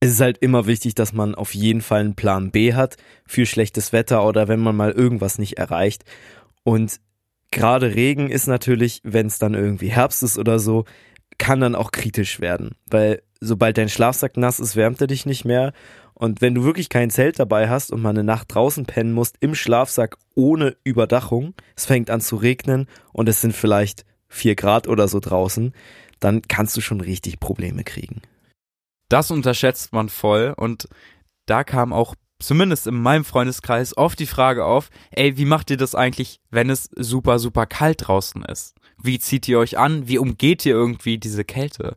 Es 0.00 0.12
ist 0.12 0.20
halt 0.20 0.38
immer 0.38 0.66
wichtig, 0.66 0.94
dass 0.94 1.12
man 1.12 1.34
auf 1.34 1.54
jeden 1.54 1.82
Fall 1.82 2.00
einen 2.00 2.14
Plan 2.14 2.50
B 2.50 2.74
hat 2.74 2.96
für 3.26 3.46
schlechtes 3.46 3.92
Wetter 3.92 4.24
oder 4.24 4.48
wenn 4.48 4.60
man 4.60 4.76
mal 4.76 4.92
irgendwas 4.92 5.38
nicht 5.38 5.58
erreicht. 5.58 6.04
Und 6.62 7.00
gerade 7.50 7.94
Regen 7.94 8.30
ist 8.30 8.46
natürlich, 8.46 9.00
wenn 9.02 9.26
es 9.26 9.38
dann 9.38 9.54
irgendwie 9.54 9.88
Herbst 9.88 10.22
ist 10.22 10.38
oder 10.38 10.58
so, 10.58 10.84
kann 11.38 11.60
dann 11.60 11.74
auch 11.74 11.92
kritisch 11.92 12.40
werden, 12.40 12.76
weil 12.86 13.22
sobald 13.40 13.78
dein 13.78 13.88
Schlafsack 13.88 14.36
nass 14.36 14.60
ist, 14.60 14.76
wärmt 14.76 15.00
er 15.00 15.06
dich 15.06 15.26
nicht 15.26 15.44
mehr. 15.44 15.72
Und 16.14 16.40
wenn 16.40 16.54
du 16.54 16.64
wirklich 16.64 16.88
kein 16.88 17.10
Zelt 17.10 17.38
dabei 17.38 17.68
hast 17.68 17.92
und 17.92 18.02
mal 18.02 18.10
eine 18.10 18.24
Nacht 18.24 18.52
draußen 18.52 18.86
pennen 18.86 19.12
musst, 19.12 19.36
im 19.40 19.54
Schlafsack 19.54 20.16
ohne 20.34 20.76
Überdachung, 20.82 21.54
es 21.76 21.86
fängt 21.86 22.10
an 22.10 22.20
zu 22.20 22.36
regnen 22.36 22.88
und 23.12 23.28
es 23.28 23.40
sind 23.40 23.54
vielleicht 23.54 24.04
vier 24.28 24.56
Grad 24.56 24.88
oder 24.88 25.08
so 25.08 25.20
draußen, 25.20 25.72
dann 26.20 26.42
kannst 26.42 26.76
du 26.76 26.80
schon 26.80 27.00
richtig 27.00 27.38
Probleme 27.38 27.84
kriegen. 27.84 28.22
Das 29.08 29.30
unterschätzt 29.30 29.92
man 29.92 30.08
voll 30.08 30.54
und 30.56 30.88
da 31.46 31.64
kam 31.64 31.92
auch 31.92 32.14
zumindest 32.40 32.86
in 32.86 33.00
meinem 33.00 33.24
Freundeskreis 33.24 33.96
oft 33.96 34.18
die 34.18 34.26
Frage 34.26 34.64
auf, 34.64 34.90
ey, 35.10 35.36
wie 35.36 35.44
macht 35.44 35.70
ihr 35.70 35.76
das 35.76 35.94
eigentlich, 35.94 36.40
wenn 36.50 36.70
es 36.70 36.90
super, 36.96 37.38
super 37.38 37.66
kalt 37.66 38.08
draußen 38.08 38.44
ist? 38.44 38.74
Wie 39.00 39.18
zieht 39.18 39.48
ihr 39.48 39.58
euch 39.58 39.78
an? 39.78 40.08
Wie 40.08 40.18
umgeht 40.18 40.66
ihr 40.66 40.74
irgendwie 40.74 41.18
diese 41.18 41.44
Kälte? 41.44 41.96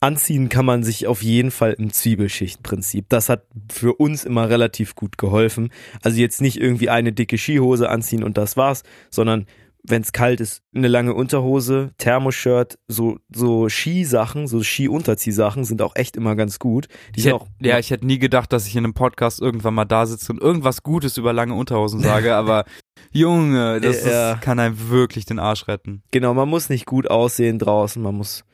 Anziehen 0.00 0.48
kann 0.48 0.64
man 0.64 0.84
sich 0.84 1.06
auf 1.06 1.22
jeden 1.22 1.50
Fall 1.50 1.72
im 1.72 1.92
Zwiebelschichtprinzip. 1.92 3.06
Das 3.08 3.28
hat 3.28 3.42
für 3.70 3.94
uns 3.94 4.24
immer 4.24 4.48
relativ 4.48 4.94
gut 4.94 5.18
geholfen. 5.18 5.70
Also 6.02 6.18
jetzt 6.18 6.40
nicht 6.40 6.60
irgendwie 6.60 6.88
eine 6.88 7.12
dicke 7.12 7.38
Skihose 7.38 7.88
anziehen 7.88 8.22
und 8.22 8.38
das 8.38 8.56
war's, 8.56 8.82
sondern 9.10 9.46
wenn 9.82 10.02
es 10.02 10.12
kalt 10.12 10.40
ist, 10.40 10.62
eine 10.74 10.88
lange 10.88 11.14
Unterhose, 11.14 11.92
Thermoshirt, 11.98 12.78
so 12.88 13.18
so 13.34 13.68
Skisachen, 13.68 14.46
so 14.46 14.62
Ski-Unterziehsachen 14.62 15.64
sind 15.64 15.82
auch 15.82 15.96
echt 15.96 16.16
immer 16.16 16.36
ganz 16.36 16.58
gut. 16.58 16.88
Die 17.14 17.20
ich 17.20 17.26
hätte, 17.26 17.36
auch, 17.36 17.46
ja, 17.60 17.78
ich 17.78 17.90
hätte 17.90 18.06
nie 18.06 18.18
gedacht, 18.18 18.52
dass 18.52 18.66
ich 18.66 18.76
in 18.76 18.84
einem 18.84 18.94
Podcast 18.94 19.40
irgendwann 19.40 19.74
mal 19.74 19.84
da 19.84 20.06
sitze 20.06 20.32
und 20.32 20.40
irgendwas 20.40 20.82
Gutes 20.82 21.16
über 21.16 21.32
lange 21.32 21.54
Unterhosen 21.54 22.00
sage, 22.00 22.34
aber 22.36 22.64
Junge, 23.12 23.80
das 23.80 24.04
ja. 24.04 24.32
ist, 24.32 24.42
kann 24.42 24.58
einem 24.58 24.90
wirklich 24.90 25.24
den 25.24 25.38
Arsch 25.38 25.68
retten. 25.68 26.02
Genau, 26.10 26.34
man 26.34 26.48
muss 26.48 26.68
nicht 26.68 26.84
gut 26.84 27.10
aussehen 27.10 27.58
draußen, 27.58 28.02
man 28.02 28.14
muss 28.14 28.44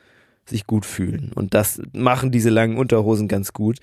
sich 0.49 0.67
gut 0.67 0.87
fühlen. 0.87 1.33
Und 1.35 1.55
das 1.55 1.81
machen 1.93 2.31
diese 2.31 2.51
langen 2.51 2.77
Unterhosen 2.77 3.29
ganz 3.29 3.53
gut. 3.53 3.79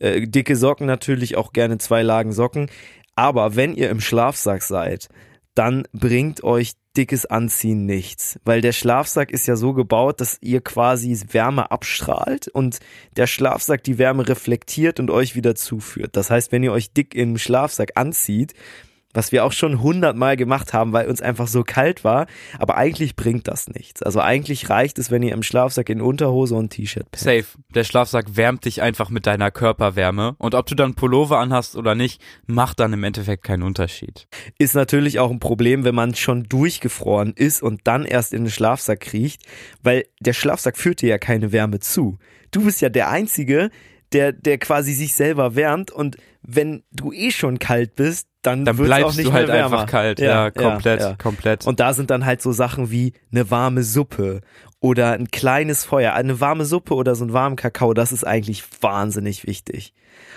Äh, 0.00 0.26
dicke 0.26 0.56
Socken 0.56 0.86
natürlich 0.86 1.36
auch 1.36 1.52
gerne 1.52 1.78
zwei 1.78 2.02
Lagen 2.02 2.32
Socken. 2.32 2.68
Aber 3.16 3.56
wenn 3.56 3.74
ihr 3.74 3.90
im 3.90 4.00
Schlafsack 4.00 4.62
seid, 4.62 5.08
dann 5.54 5.86
bringt 5.92 6.42
euch 6.42 6.72
dickes 6.96 7.26
Anziehen 7.26 7.86
nichts, 7.86 8.38
weil 8.44 8.60
der 8.60 8.72
Schlafsack 8.72 9.30
ist 9.32 9.46
ja 9.46 9.56
so 9.56 9.72
gebaut, 9.72 10.20
dass 10.20 10.38
ihr 10.40 10.60
quasi 10.60 11.18
Wärme 11.30 11.70
abstrahlt 11.70 12.48
und 12.48 12.78
der 13.16 13.26
Schlafsack 13.26 13.82
die 13.82 13.98
Wärme 13.98 14.28
reflektiert 14.28 15.00
und 15.00 15.10
euch 15.10 15.34
wieder 15.34 15.54
zuführt. 15.54 16.16
Das 16.16 16.30
heißt, 16.30 16.52
wenn 16.52 16.62
ihr 16.62 16.72
euch 16.72 16.92
dick 16.92 17.14
im 17.14 17.36
Schlafsack 17.38 17.92
anzieht, 17.96 18.54
was 19.14 19.32
wir 19.32 19.44
auch 19.44 19.52
schon 19.52 19.80
hundertmal 19.80 20.36
gemacht 20.36 20.72
haben, 20.72 20.92
weil 20.92 21.08
uns 21.08 21.22
einfach 21.22 21.46
so 21.46 21.62
kalt 21.62 22.04
war. 22.04 22.26
Aber 22.58 22.76
eigentlich 22.76 23.16
bringt 23.16 23.48
das 23.48 23.68
nichts. 23.68 24.02
Also 24.02 24.20
eigentlich 24.20 24.68
reicht 24.68 24.98
es, 24.98 25.10
wenn 25.10 25.22
ihr 25.22 25.32
im 25.32 25.42
Schlafsack 25.42 25.88
in 25.88 26.02
Unterhose 26.02 26.56
und 26.56 26.70
T-Shirt 26.70 27.10
pennt. 27.10 27.22
Safe. 27.22 27.46
Der 27.74 27.84
Schlafsack 27.84 28.36
wärmt 28.36 28.64
dich 28.64 28.82
einfach 28.82 29.08
mit 29.08 29.26
deiner 29.26 29.50
Körperwärme. 29.50 30.34
Und 30.38 30.54
ob 30.54 30.66
du 30.66 30.74
dann 30.74 30.94
Pullover 30.94 31.38
anhast 31.38 31.76
oder 31.76 31.94
nicht, 31.94 32.20
macht 32.46 32.80
dann 32.80 32.92
im 32.92 33.04
Endeffekt 33.04 33.44
keinen 33.44 33.62
Unterschied. 33.62 34.26
Ist 34.58 34.74
natürlich 34.74 35.20
auch 35.20 35.30
ein 35.30 35.40
Problem, 35.40 35.84
wenn 35.84 35.94
man 35.94 36.14
schon 36.14 36.44
durchgefroren 36.44 37.32
ist 37.34 37.62
und 37.62 37.82
dann 37.84 38.04
erst 38.04 38.34
in 38.34 38.44
den 38.44 38.50
Schlafsack 38.50 39.00
kriecht, 39.00 39.42
weil 39.82 40.04
der 40.20 40.32
Schlafsack 40.32 40.76
führt 40.76 41.00
dir 41.00 41.10
ja 41.10 41.18
keine 41.18 41.52
Wärme 41.52 41.78
zu. 41.78 42.18
Du 42.50 42.64
bist 42.64 42.80
ja 42.80 42.88
der 42.88 43.10
Einzige, 43.10 43.70
der, 44.12 44.32
der 44.32 44.58
quasi 44.58 44.92
sich 44.92 45.14
selber 45.14 45.54
wärmt 45.56 45.90
und 45.90 46.16
wenn 46.42 46.82
du 46.92 47.12
eh 47.12 47.30
schon 47.30 47.58
kalt 47.58 47.96
bist, 47.96 48.28
dann, 48.46 48.64
Dann 48.64 48.76
bleibst 48.76 49.18
du 49.18 49.32
halt 49.32 49.50
einfach 49.50 49.86
kalt. 49.86 50.20
Ja, 50.20 50.50
komplett, 50.50 51.00
ja. 51.00 51.14
komplett. 51.16 51.66
Und 51.66 51.80
da 51.80 51.92
sind 51.92 52.10
dann 52.10 52.24
halt 52.24 52.42
so 52.42 52.52
Sachen 52.52 52.90
wie 52.90 53.12
eine 53.32 53.50
warme 53.50 53.82
Suppe 53.82 54.40
oder 54.80 55.12
ein 55.12 55.30
kleines 55.30 55.84
Feuer. 55.84 56.12
Eine 56.12 56.40
warme 56.40 56.64
Suppe 56.64 56.94
oder 56.94 57.14
so 57.14 57.24
ein 57.24 57.32
warmen 57.32 57.56
Kakao, 57.56 57.94
das 57.94 58.12
ist 58.12 58.26
eigentlich 58.26 58.62
wahnsinnig 58.80 59.46
wichtig. 59.46 59.94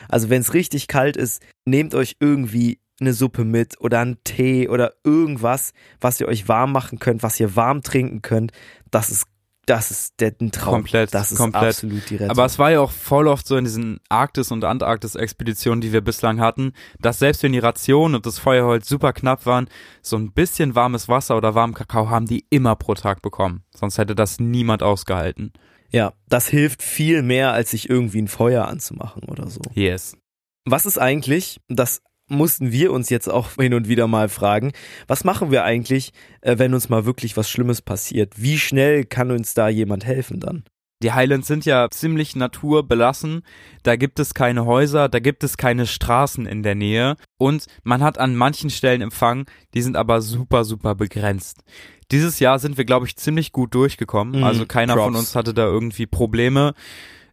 Also 0.10 0.30
wenn 0.30 0.42
es 0.42 0.54
richtig 0.54 0.88
kalt 0.88 1.18
ist, 1.18 1.42
nehmt 1.66 1.94
euch 1.96 2.16
irgendwie 2.20 2.80
eine 3.00 3.14
Suppe 3.14 3.44
mit 3.44 3.80
oder 3.80 4.00
einen 4.00 4.24
Tee 4.24 4.70
oder 4.70 4.94
irgendwas, 5.04 5.74
was 6.00 6.20
ihr 6.20 6.28
euch 6.28 6.48
warm 6.48 6.72
machen 6.72 7.00
könnt, 7.00 7.24
was 7.24 7.40
ihr 7.40 7.56
warm 7.56 7.84
trinken 7.84 8.22
könnt. 8.22 8.52
Das 8.90 9.10
ist 9.10 9.28
das 9.68 9.92
ist 9.92 10.20
der 10.20 10.34
ein 10.42 10.52
Traum. 10.52 10.74
Komplett, 10.76 11.14
Das 11.14 11.32
ist 11.32 11.38
komplett. 11.38 11.64
absolut 11.76 12.10
die 12.10 12.16
Rettung. 12.16 12.32
Aber 12.32 12.46
es 12.46 12.58
war 12.58 12.72
ja 12.72 12.80
auch 12.80 12.90
voll 12.92 13.28
oft 13.28 13.46
so 13.46 13.56
in 13.58 13.66
diesen 13.66 14.00
Arktis- 14.10 14.52
und 14.52 14.64
Antarktis-Expeditionen, 14.64 15.82
die 15.82 15.94
wir 15.94 16.02
bislang 16.02 16.40
hatten, 16.40 16.74
dass 17.00 17.20
selbst 17.20 17.44
wenn 17.44 17.52
die 17.52 17.60
Rationen 17.60 18.16
und 18.16 18.26
das 18.26 18.40
Feuerholz 18.40 18.88
super 18.90 19.14
knapp 19.14 19.46
waren, 19.46 19.70
so 20.02 20.18
ein 20.18 20.32
bisschen 20.32 20.74
warmes 20.76 21.08
Wasser 21.08 21.38
oder 21.38 21.54
warmen 21.56 21.74
Kakao 21.74 22.10
haben 22.10 22.26
die 22.26 22.46
immer 22.50 22.76
pro 22.76 22.94
Tag 22.96 23.22
bekommen. 23.22 23.64
Sonst 23.76 23.98
hätte 23.98 24.16
das 24.16 24.40
niemand 24.40 24.82
ausgehalten. 24.84 25.54
ja, 25.92 26.14
das 26.28 26.48
hilft 26.48 26.82
viel 26.84 27.22
mehr, 27.22 27.54
als 27.54 27.72
sich 27.72 27.90
irgendwie 27.90 28.22
ein 28.22 28.28
Feuer 28.28 28.68
anzumachen 28.68 29.24
oder 29.24 29.48
so. 29.50 29.62
Yes. 29.74 30.18
Was 30.66 30.86
ist 30.86 30.98
eigentlich, 30.98 31.62
das 31.70 32.02
mussten 32.28 32.72
wir 32.72 32.92
uns 32.92 33.10
jetzt 33.10 33.30
auch 33.30 33.54
hin 33.56 33.74
und 33.74 33.88
wieder 33.88 34.08
mal 34.08 34.30
fragen, 34.30 34.72
was 35.08 35.24
machen 35.24 35.52
wir 35.52 35.64
eigentlich, 35.64 36.12
äh, 36.42 36.58
wenn 36.58 36.74
uns 36.74 36.90
mal 36.90 37.06
wirklich 37.06 37.38
was 37.38 37.50
Schlimmes 37.50 37.82
passiert? 37.82 38.34
Wie 38.38 38.58
schnell 38.58 39.06
kann 39.06 39.32
uns 39.32 39.54
da 39.54 39.70
jemand 39.70 40.06
helfen 40.06 40.40
dann? 40.40 40.64
Die 41.04 41.12
Highlands 41.12 41.48
sind 41.48 41.66
ja 41.66 41.88
ziemlich 41.92 42.36
naturbelassen. 42.36 43.44
Da 43.84 43.96
gibt 43.96 44.20
es 44.20 44.34
keine 44.34 44.66
Häuser, 44.66 45.10
da 45.10 45.20
gibt 45.20 45.44
es 45.44 45.58
keine 45.58 45.86
Straßen 45.86 46.48
in 46.48 46.64
der 46.64 46.74
Nähe. 46.74 47.18
Und 47.38 47.66
man 47.84 48.02
hat 48.02 48.18
an 48.18 48.36
manchen 48.36 48.72
Stellen 48.72 49.02
Empfang, 49.02 49.46
die 49.76 49.84
sind 49.84 49.96
aber 49.96 50.22
super, 50.22 50.66
super 50.66 50.96
begrenzt. 50.96 51.64
Dieses 52.12 52.40
Jahr 52.40 52.58
sind 52.58 52.78
wir, 52.78 52.86
glaube 52.86 53.06
ich, 53.06 53.16
ziemlich 53.16 53.52
gut 53.52 53.76
durchgekommen. 53.76 54.40
Mhm, 54.40 54.44
also 54.44 54.66
keiner 54.66 54.94
Props. 54.94 55.06
von 55.06 55.16
uns 55.16 55.36
hatte 55.36 55.54
da 55.54 55.66
irgendwie 55.66 56.08
Probleme. 56.08 56.74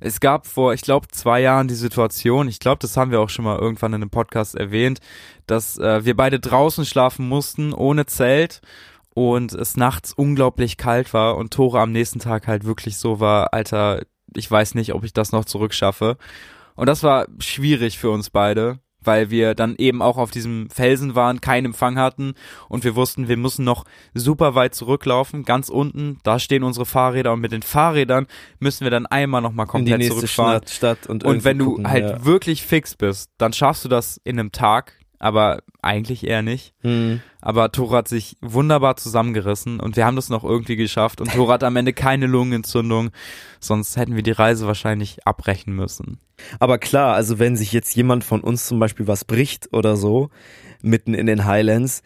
Es 0.01 0.21
gab 0.21 0.47
vor, 0.47 0.75
ich 0.75 0.83
glaube, 0.83 1.09
zwei 1.09 1.41
Jahren 1.41 1.69
die 1.69 1.75
Situation, 1.75 2.49
ich 2.49 2.59
glaube, 2.59 2.79
das 2.81 2.97
haben 2.97 3.11
wir 3.11 3.21
auch 3.21 3.29
schon 3.29 3.45
mal 3.45 3.59
irgendwann 3.59 3.93
in 3.93 4.03
einem 4.03 4.11
Podcast 4.11 4.55
erwähnt, 4.55 5.01
dass 5.47 5.79
äh, 5.79 6.05
wir 6.05 6.17
beide 6.17 6.41
draußen 6.41 6.85
schlafen 6.85 7.29
mussten, 7.29 7.73
ohne 7.73 8.07
Zelt 8.07 8.61
und 9.15 9.53
es 9.53 9.77
nachts 9.77 10.13
unglaublich 10.13 10.77
kalt 10.77 11.15
war 11.15 11.37
und 11.37 11.53
Tore 11.53 11.81
am 11.81 11.93
nächsten 11.93 12.19
Tag 12.19 12.47
halt 12.47 12.65
wirklich 12.65 12.99
so 12.99 13.21
war, 13.21 13.55
Alter, 13.55 14.03
ich 14.35 14.51
weiß 14.51 14.75
nicht, 14.75 14.93
ob 14.93 15.05
ich 15.05 15.13
das 15.13 15.33
noch 15.33 15.45
zurückschaffe. 15.45 16.17
Und 16.75 16.89
das 16.89 17.03
war 17.05 17.27
schwierig 17.39 17.99
für 17.99 18.11
uns 18.11 18.31
beide, 18.31 18.81
weil 19.04 19.30
wir 19.30 19.54
dann 19.54 19.76
eben 19.76 20.02
auch 20.02 20.16
auf 20.16 20.30
diesem 20.30 20.68
Felsen 20.70 21.14
waren, 21.14 21.40
keinen 21.40 21.66
Empfang 21.66 21.99
hatten 21.99 22.34
und 22.68 22.84
wir 22.84 22.96
wussten, 22.96 23.28
wir 23.28 23.37
müssen 23.37 23.64
noch 23.64 23.84
super 24.14 24.54
weit 24.54 24.75
zurücklaufen, 24.75 25.44
ganz 25.44 25.68
unten, 25.68 26.18
da 26.23 26.38
stehen 26.38 26.62
unsere 26.62 26.87
Fahrräder 26.87 27.32
und 27.32 27.40
mit 27.40 27.52
den 27.52 27.62
Fahrrädern 27.62 28.26
müssen 28.58 28.84
wir 28.84 28.90
dann 28.90 29.06
einmal 29.06 29.42
nochmal 29.42 29.66
komplett 29.66 30.04
zurückfahren. 30.04 30.62
Stadt, 30.66 30.70
Stadt 30.70 31.06
und, 31.06 31.25
Und 31.25 31.44
wenn 31.44 31.58
du 31.58 31.70
gucken, 31.70 31.88
halt 31.88 32.04
ja. 32.04 32.25
wirklich 32.25 32.62
fix 32.62 32.94
bist, 32.94 33.30
dann 33.38 33.52
schaffst 33.52 33.84
du 33.84 33.88
das 33.88 34.20
in 34.25 34.38
einem 34.38 34.52
Tag, 34.52 34.94
aber 35.18 35.62
eigentlich 35.83 36.26
eher 36.26 36.42
nicht. 36.42 36.75
Hm. 36.80 37.21
Aber 37.40 37.73
Tore 37.73 37.97
hat 37.97 38.09
sich 38.09 38.37
wunderbar 38.40 38.97
zusammengerissen 38.97 39.80
und 39.80 39.97
wir 39.97 40.04
haben 40.04 40.16
das 40.16 40.28
noch 40.28 40.44
irgendwie 40.44 40.76
geschafft 40.76 41.21
und 41.21 41.33
Tore 41.33 41.52
hat 41.52 41.64
am 41.64 41.76
Ende 41.76 41.92
keine 41.92 42.26
Lungenentzündung, 42.26 43.11
sonst 43.61 43.97
hätten 43.97 44.16
wir 44.16 44.23
die 44.23 44.30
Reise 44.30 44.66
wahrscheinlich 44.66 45.26
abbrechen 45.26 45.75
müssen. 45.75 46.18
Aber 46.59 46.78
klar, 46.78 47.14
also 47.14 47.38
wenn 47.38 47.56
sich 47.56 47.73
jetzt 47.73 47.94
jemand 47.94 48.25
von 48.25 48.40
uns 48.40 48.66
zum 48.66 48.78
Beispiel 48.78 49.06
was 49.06 49.25
bricht 49.25 49.73
oder 49.73 49.97
so, 49.97 50.30
mitten 50.83 51.14
in 51.14 51.26
den 51.26 51.44
Highlands, 51.44 52.02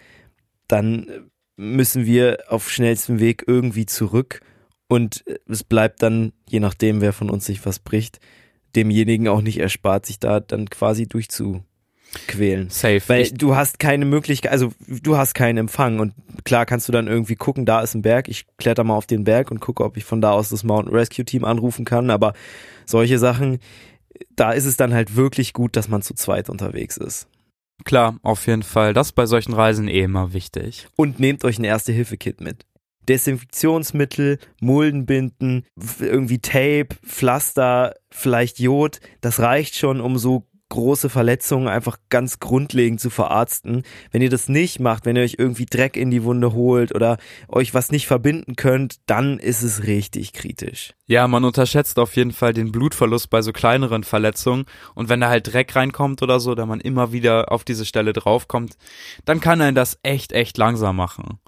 dann 0.67 1.31
müssen 1.57 2.07
wir 2.07 2.45
auf 2.49 2.71
schnellstem 2.71 3.19
Weg 3.19 3.45
irgendwie 3.47 3.87
zurück 3.87 4.41
und 4.89 5.25
es 5.47 5.65
bleibt 5.65 6.03
dann, 6.03 6.33
je 6.49 6.61
nachdem, 6.61 7.01
wer 7.01 7.13
von 7.13 7.31
uns 7.31 7.47
sich 7.47 7.65
was 7.67 7.79
bricht, 7.79 8.21
demjenigen 8.75 9.29
auch 9.29 9.41
nicht 9.41 9.59
erspart, 9.59 10.07
sich 10.07 10.19
da 10.19 10.41
dann 10.41 10.69
quasi 10.71 11.07
durchzuquälen. 12.13 12.71
Safe. 12.71 13.03
Weil 13.07 13.23
ich, 13.23 13.35
du 13.35 13.57
hast 13.57 13.79
keine 13.79 14.05
Möglichkeit, 14.05 14.53
also 14.53 14.73
du 14.87 15.17
hast 15.17 15.35
keinen 15.35 15.59
Empfang 15.59 15.99
und 16.01 16.15
klar 16.45 16.67
kannst 16.67 16.89
du 16.89 16.93
dann 16.93 17.07
irgendwie 17.07 17.37
gucken, 17.37 17.67
da 17.67 17.81
ist 17.81 17.95
ein 17.95 18.03
Berg, 18.03 18.29
ich 18.29 18.47
kletter 18.57 18.85
mal 18.85 18.95
auf 18.95 19.07
den 19.07 19.25
Berg 19.25 19.51
und 19.51 19.61
gucke, 19.61 19.85
ob 19.85 19.97
ich 19.97 20.05
von 20.05 20.21
da 20.21 20.33
aus 20.33 20.49
das 20.49 20.65
Mountain 20.65 20.95
Rescue 20.95 21.25
Team 21.25 21.45
anrufen 21.45 21.85
kann, 21.85 22.11
aber 22.11 22.35
solche 22.87 23.19
Sachen, 23.19 23.59
da 24.35 24.53
ist 24.53 24.65
es 24.65 24.77
dann 24.77 24.95
halt 24.95 25.17
wirklich 25.17 25.53
gut, 25.53 25.77
dass 25.77 25.89
man 25.89 26.03
zu 26.03 26.15
zweit 26.15 26.49
unterwegs 26.49 26.97
ist. 26.97 27.29
klar, 27.85 28.19
auf 28.23 28.47
jeden 28.47 28.63
Fall. 28.63 28.93
Das 28.93 29.09
ist 29.09 29.13
bei 29.13 29.27
solchen 29.27 29.53
Reisen 29.53 29.89
eh 29.89 30.03
immer 30.03 30.33
wichtig. 30.33 30.89
Und 30.97 31.21
nehmt 31.21 31.45
euch 31.45 31.59
ein 31.59 31.65
Erste-Hilfe-Kit 31.65 32.41
mit. 32.41 32.65
Desinfektionsmittel, 33.09 34.39
Muldenbinden, 34.61 35.65
irgendwie 35.99 36.41
Tape, 36.41 36.89
Pflaster, 37.03 37.95
vielleicht 38.11 38.59
Jod, 38.59 39.01
das 39.23 39.41
reicht 39.41 39.77
schon, 39.77 40.03
um 40.03 40.19
so 40.19 40.47
große 40.69 41.09
Verletzungen 41.09 41.69
einfach 41.69 41.99
ganz 42.11 42.41
grundlegend 42.41 43.01
zu 43.01 43.11
verarzten. 43.11 43.83
Wenn 44.11 44.23
ihr 44.23 44.31
das 44.31 44.49
nicht 44.49 44.81
macht, 44.81 45.07
wenn 45.07 45.17
ihr 45.17 45.23
euch 45.23 45.37
irgendwie 45.39 45.67
Dreck 45.67 45.97
in 45.97 46.11
die 46.11 46.25
Wunde 46.25 46.53
holt 46.53 46.95
oder 46.95 47.19
euch 47.49 47.75
was 47.75 47.91
nicht 47.91 48.07
verbinden 48.07 48.57
könnt, 48.57 48.97
dann 49.07 49.39
ist 49.39 49.63
es 49.63 49.85
richtig 49.85 50.33
kritisch. 50.33 50.95
Ja, 51.07 51.27
man 51.27 51.45
unterschätzt 51.45 51.99
auf 51.99 52.17
jeden 52.17 52.33
Fall 52.33 52.53
den 52.53 52.71
Blutverlust 52.71 53.31
bei 53.31 53.41
so 53.41 53.53
kleineren 53.53 54.05
Verletzungen 54.05 54.67
und 54.95 55.09
wenn 55.09 55.21
da 55.21 55.29
halt 55.29 55.53
Dreck 55.53 55.75
reinkommt 55.75 56.23
oder 56.23 56.39
so, 56.41 56.55
da 56.55 56.67
man 56.67 56.81
immer 56.81 57.13
wieder 57.13 57.51
auf 57.51 57.65
diese 57.65 57.87
Stelle 57.87 58.13
draufkommt, 58.13 58.77
dann 59.25 59.41
kann 59.41 59.61
einen 59.61 59.75
das 59.75 59.99
echt, 60.03 60.33
echt 60.33 60.59
langsam 60.59 60.97
machen. 60.97 61.39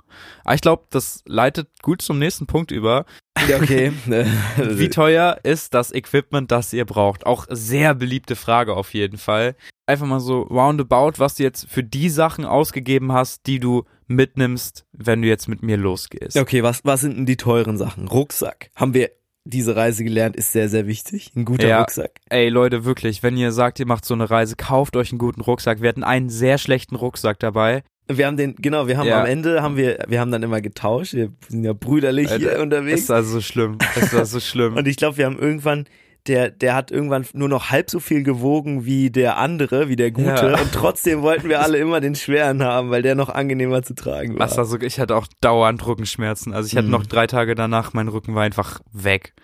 Aber 0.44 0.54
ich 0.54 0.60
glaube, 0.60 0.84
das 0.90 1.22
leitet 1.26 1.68
gut 1.82 2.02
zum 2.02 2.18
nächsten 2.18 2.46
Punkt 2.46 2.70
über. 2.70 3.04
Ja, 3.48 3.56
okay. 3.56 3.92
Wie 4.56 4.88
teuer 4.88 5.38
ist 5.42 5.74
das 5.74 5.92
Equipment, 5.92 6.50
das 6.50 6.72
ihr 6.72 6.84
braucht? 6.84 7.26
Auch 7.26 7.46
sehr 7.48 7.94
beliebte 7.94 8.36
Frage 8.36 8.74
auf 8.74 8.92
jeden 8.94 9.09
Fall. 9.18 9.54
Einfach 9.86 10.06
mal 10.06 10.20
so 10.20 10.42
roundabout, 10.42 11.14
was 11.18 11.34
du 11.36 11.42
jetzt 11.42 11.66
für 11.68 11.82
die 11.82 12.08
Sachen 12.08 12.44
ausgegeben 12.44 13.12
hast, 13.12 13.46
die 13.46 13.58
du 13.60 13.84
mitnimmst, 14.06 14.84
wenn 14.92 15.22
du 15.22 15.28
jetzt 15.28 15.48
mit 15.48 15.62
mir 15.62 15.76
losgehst. 15.76 16.36
okay, 16.36 16.62
was, 16.62 16.80
was 16.84 17.00
sind 17.00 17.16
denn 17.16 17.26
die 17.26 17.36
teuren 17.36 17.76
Sachen? 17.76 18.08
Rucksack. 18.08 18.70
Haben 18.76 18.94
wir 18.94 19.10
diese 19.44 19.74
Reise 19.74 20.04
gelernt, 20.04 20.36
ist 20.36 20.52
sehr, 20.52 20.68
sehr 20.68 20.86
wichtig. 20.86 21.32
Ein 21.34 21.44
guter 21.44 21.66
Ja. 21.66 21.80
Rucksack. 21.80 22.12
Ey 22.28 22.48
Leute, 22.50 22.84
wirklich, 22.84 23.22
wenn 23.22 23.36
ihr 23.36 23.52
sagt, 23.52 23.80
ihr 23.80 23.86
macht 23.86 24.04
so 24.04 24.14
eine 24.14 24.28
Reise, 24.30 24.54
kauft 24.56 24.96
euch 24.96 25.12
einen 25.12 25.18
guten 25.18 25.40
Rucksack. 25.40 25.80
Wir 25.80 25.88
hatten 25.88 26.04
einen 26.04 26.28
sehr 26.28 26.58
schlechten 26.58 26.94
Rucksack 26.94 27.38
dabei. 27.38 27.82
Wir 28.06 28.26
haben 28.26 28.36
den, 28.36 28.56
genau, 28.56 28.86
wir 28.88 28.98
haben 28.98 29.06
Ja. 29.06 29.20
am 29.20 29.26
Ende, 29.26 29.62
haben 29.62 29.76
wir, 29.76 30.04
wir 30.08 30.20
haben 30.20 30.30
dann 30.32 30.42
immer 30.42 30.60
getauscht. 30.60 31.14
Wir 31.14 31.32
sind 31.48 31.64
ja 31.64 31.72
brüderlich 31.72 32.28
hier 32.32 32.50
Alter, 32.50 32.62
unterwegs. 32.62 33.02
Es 33.02 33.08
war 33.08 33.22
so 33.22 33.40
schlimm. 33.40 33.78
Es 33.96 34.12
war 34.12 34.26
so 34.26 34.40
schlimm. 34.40 34.76
Und 34.76 34.86
ich 34.88 34.96
glaube, 34.96 35.16
wir 35.16 35.26
haben 35.26 35.38
irgendwann, 35.38 35.86
der, 36.26 36.50
der 36.50 36.74
hat 36.74 36.90
irgendwann 36.90 37.26
nur 37.32 37.48
noch 37.48 37.70
halb 37.70 37.90
so 37.90 37.98
viel 38.00 38.22
gewogen 38.22 38.84
wie 38.84 39.10
der 39.10 39.38
andere, 39.38 39.88
wie 39.88 39.96
der 39.96 40.10
Gute. 40.10 40.28
Ja. 40.28 40.60
Und 40.60 40.72
trotzdem 40.72 41.22
wollten 41.22 41.48
wir 41.48 41.60
alle 41.62 41.78
immer 41.78 42.00
den 42.00 42.14
schweren 42.14 42.62
haben, 42.62 42.90
weil 42.90 43.02
der 43.02 43.14
noch 43.14 43.28
angenehmer 43.30 43.82
zu 43.82 43.94
tragen 43.94 44.34
war. 44.38 44.40
Was 44.46 44.56
war 44.56 44.64
so, 44.66 44.78
ich 44.78 45.00
hatte 45.00 45.16
auch 45.16 45.26
dauernd 45.40 45.84
Rückenschmerzen. 45.86 46.52
Also 46.52 46.66
ich 46.66 46.76
hatte 46.76 46.86
Mhm. 46.86 46.92
noch 46.92 47.06
drei 47.06 47.26
Tage 47.26 47.54
danach, 47.54 47.92
mein 47.94 48.08
Rücken 48.08 48.34
war 48.34 48.42
einfach 48.42 48.80
weg. 48.92 49.34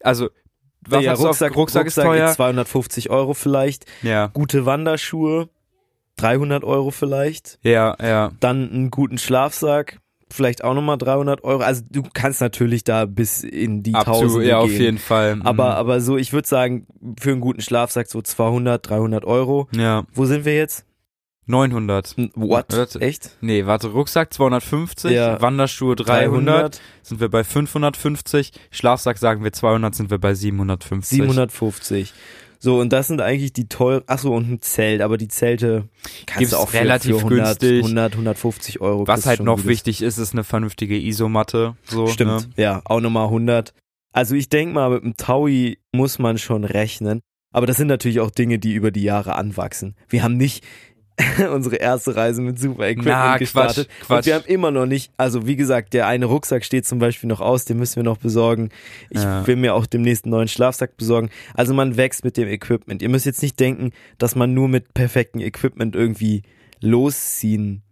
Also, 0.00 0.28
was 0.88 1.04
ja, 1.04 1.14
du 1.14 1.20
auf- 1.20 1.26
Rucksack, 1.26 1.54
Rucksack, 1.56 1.86
ist 1.86 1.94
teuer. 1.96 2.32
250 2.32 3.10
Euro 3.10 3.34
vielleicht. 3.34 3.84
Ja, 4.02 4.28
Gute 4.28 4.66
Wanderschuhe, 4.66 5.48
300 6.16 6.64
Euro 6.64 6.90
vielleicht. 6.90 7.58
ja, 7.62 7.96
ja. 8.02 8.30
Dann 8.40 8.70
einen 8.70 8.90
guten 8.90 9.18
Schlafsack, 9.18 9.98
vielleicht 10.30 10.64
auch 10.64 10.74
nochmal 10.74 10.98
300 10.98 11.44
Euro. 11.44 11.62
Also 11.62 11.82
du 11.90 12.02
kannst 12.12 12.40
natürlich 12.40 12.84
da 12.84 13.04
bis 13.06 13.42
in 13.44 13.82
die 13.82 13.94
Absolut, 13.94 14.22
Tausende 14.22 14.48
ja, 14.48 14.58
auf 14.58 14.68
gehen. 14.68 14.80
jeden 14.80 14.98
Fall. 14.98 15.36
Mhm. 15.36 15.42
Aber, 15.42 15.76
aber 15.76 16.00
so, 16.00 16.16
ich 16.16 16.32
würde 16.32 16.48
sagen, 16.48 16.86
für 17.20 17.30
einen 17.32 17.40
guten 17.40 17.60
Schlafsack 17.60 18.08
so 18.08 18.20
200, 18.22 18.88
300 18.88 19.24
Euro. 19.24 19.68
ja, 19.72 20.04
Wo 20.12 20.24
sind 20.26 20.44
wir 20.44 20.56
jetzt? 20.56 20.84
900. 21.48 22.14
N- 22.18 22.32
What? 22.34 22.66
Warte. 22.76 23.00
Echt? 23.00 23.30
Nee, 23.40 23.66
warte, 23.66 23.86
Rucksack 23.88 24.32
250, 24.34 25.12
Ja. 25.12 25.40
Wanderschuhe 25.40 25.94
300, 25.94 26.80
sind 27.02 27.20
wir 27.20 27.28
bei 27.28 27.44
550, 27.44 28.50
Schlafsack 28.72 29.18
sagen 29.18 29.44
wir 29.44 29.52
200, 29.52 29.94
sind 29.94 30.10
wir 30.10 30.18
bei 30.18 30.34
750. 30.34 31.18
750. 31.18 32.12
So, 32.58 32.80
und 32.80 32.92
das 32.92 33.08
sind 33.08 33.20
eigentlich 33.20 33.52
die 33.52 33.68
teuren, 33.68 34.02
achso, 34.06 34.34
und 34.34 34.50
ein 34.50 34.62
Zelt, 34.62 35.00
aber 35.02 35.16
die 35.18 35.28
Zelte 35.28 35.88
kannst 36.26 36.38
Gibt's 36.38 36.50
du 36.50 36.56
auch 36.58 36.68
für, 36.70 36.78
relativ 36.78 37.12
für 37.18 37.24
100, 37.26 37.60
günstig. 37.60 37.84
100, 37.84 38.12
150 38.12 38.80
Euro. 38.80 39.06
Was 39.06 39.26
halt 39.26 39.40
noch 39.40 39.56
gutes. 39.56 39.68
wichtig 39.68 40.02
ist, 40.02 40.18
ist 40.18 40.32
eine 40.32 40.44
vernünftige 40.44 40.96
Isomatte. 40.98 41.76
So, 41.84 42.06
Stimmt, 42.06 42.30
Ne? 42.56 42.62
ja, 42.62 42.82
auch 42.84 43.00
nochmal 43.00 43.26
100. 43.26 43.72
Also 44.12 44.34
ich 44.34 44.48
denke 44.48 44.74
mal, 44.74 44.90
mit 44.90 45.04
dem 45.04 45.16
Taui 45.16 45.78
muss 45.92 46.18
man 46.18 46.38
schon 46.38 46.64
rechnen. 46.64 47.20
Aber 47.52 47.66
das 47.66 47.76
sind 47.76 47.86
natürlich 47.88 48.20
auch 48.20 48.30
Dinge, 48.30 48.58
die 48.58 48.74
über 48.74 48.90
die 48.90 49.02
Jahre 49.02 49.36
anwachsen. 49.36 49.94
Wir 50.08 50.22
haben 50.22 50.36
nicht 50.36 50.64
unsere 51.52 51.76
erste 51.76 52.14
Reise 52.14 52.42
mit 52.42 52.58
super 52.58 52.84
Equipment 52.88 53.06
Na, 53.08 53.38
gestartet. 53.38 53.88
Quatsch, 53.88 54.06
Quatsch. 54.06 54.16
Und 54.18 54.26
wir 54.26 54.34
haben 54.34 54.44
immer 54.46 54.70
noch 54.70 54.84
nicht, 54.86 55.12
also 55.16 55.46
wie 55.46 55.56
gesagt, 55.56 55.94
der 55.94 56.06
eine 56.06 56.26
Rucksack 56.26 56.64
steht 56.64 56.86
zum 56.86 56.98
Beispiel 56.98 57.28
noch 57.28 57.40
aus, 57.40 57.64
den 57.64 57.78
müssen 57.78 57.96
wir 57.96 58.02
noch 58.02 58.18
besorgen. 58.18 58.68
Ich 59.10 59.22
Ja. 59.22 59.46
will 59.46 59.56
mir 59.56 59.74
auch 59.74 59.86
demnächst 59.86 60.24
einen 60.26 60.32
neuen 60.32 60.48
Schlafsack 60.48 60.96
besorgen. 60.96 61.30
Also 61.54 61.72
man 61.72 61.96
wächst 61.96 62.22
mit 62.24 62.36
dem 62.36 62.48
Equipment. 62.48 63.00
Ihr 63.00 63.08
müsst 63.08 63.24
jetzt 63.24 63.42
nicht 63.42 63.58
denken, 63.58 63.92
dass 64.18 64.34
man 64.34 64.52
nur 64.52 64.68
mit 64.68 64.92
perfektem 64.92 65.40
Equipment 65.40 65.96
irgendwie 65.96 66.42
losziehen 66.80 67.82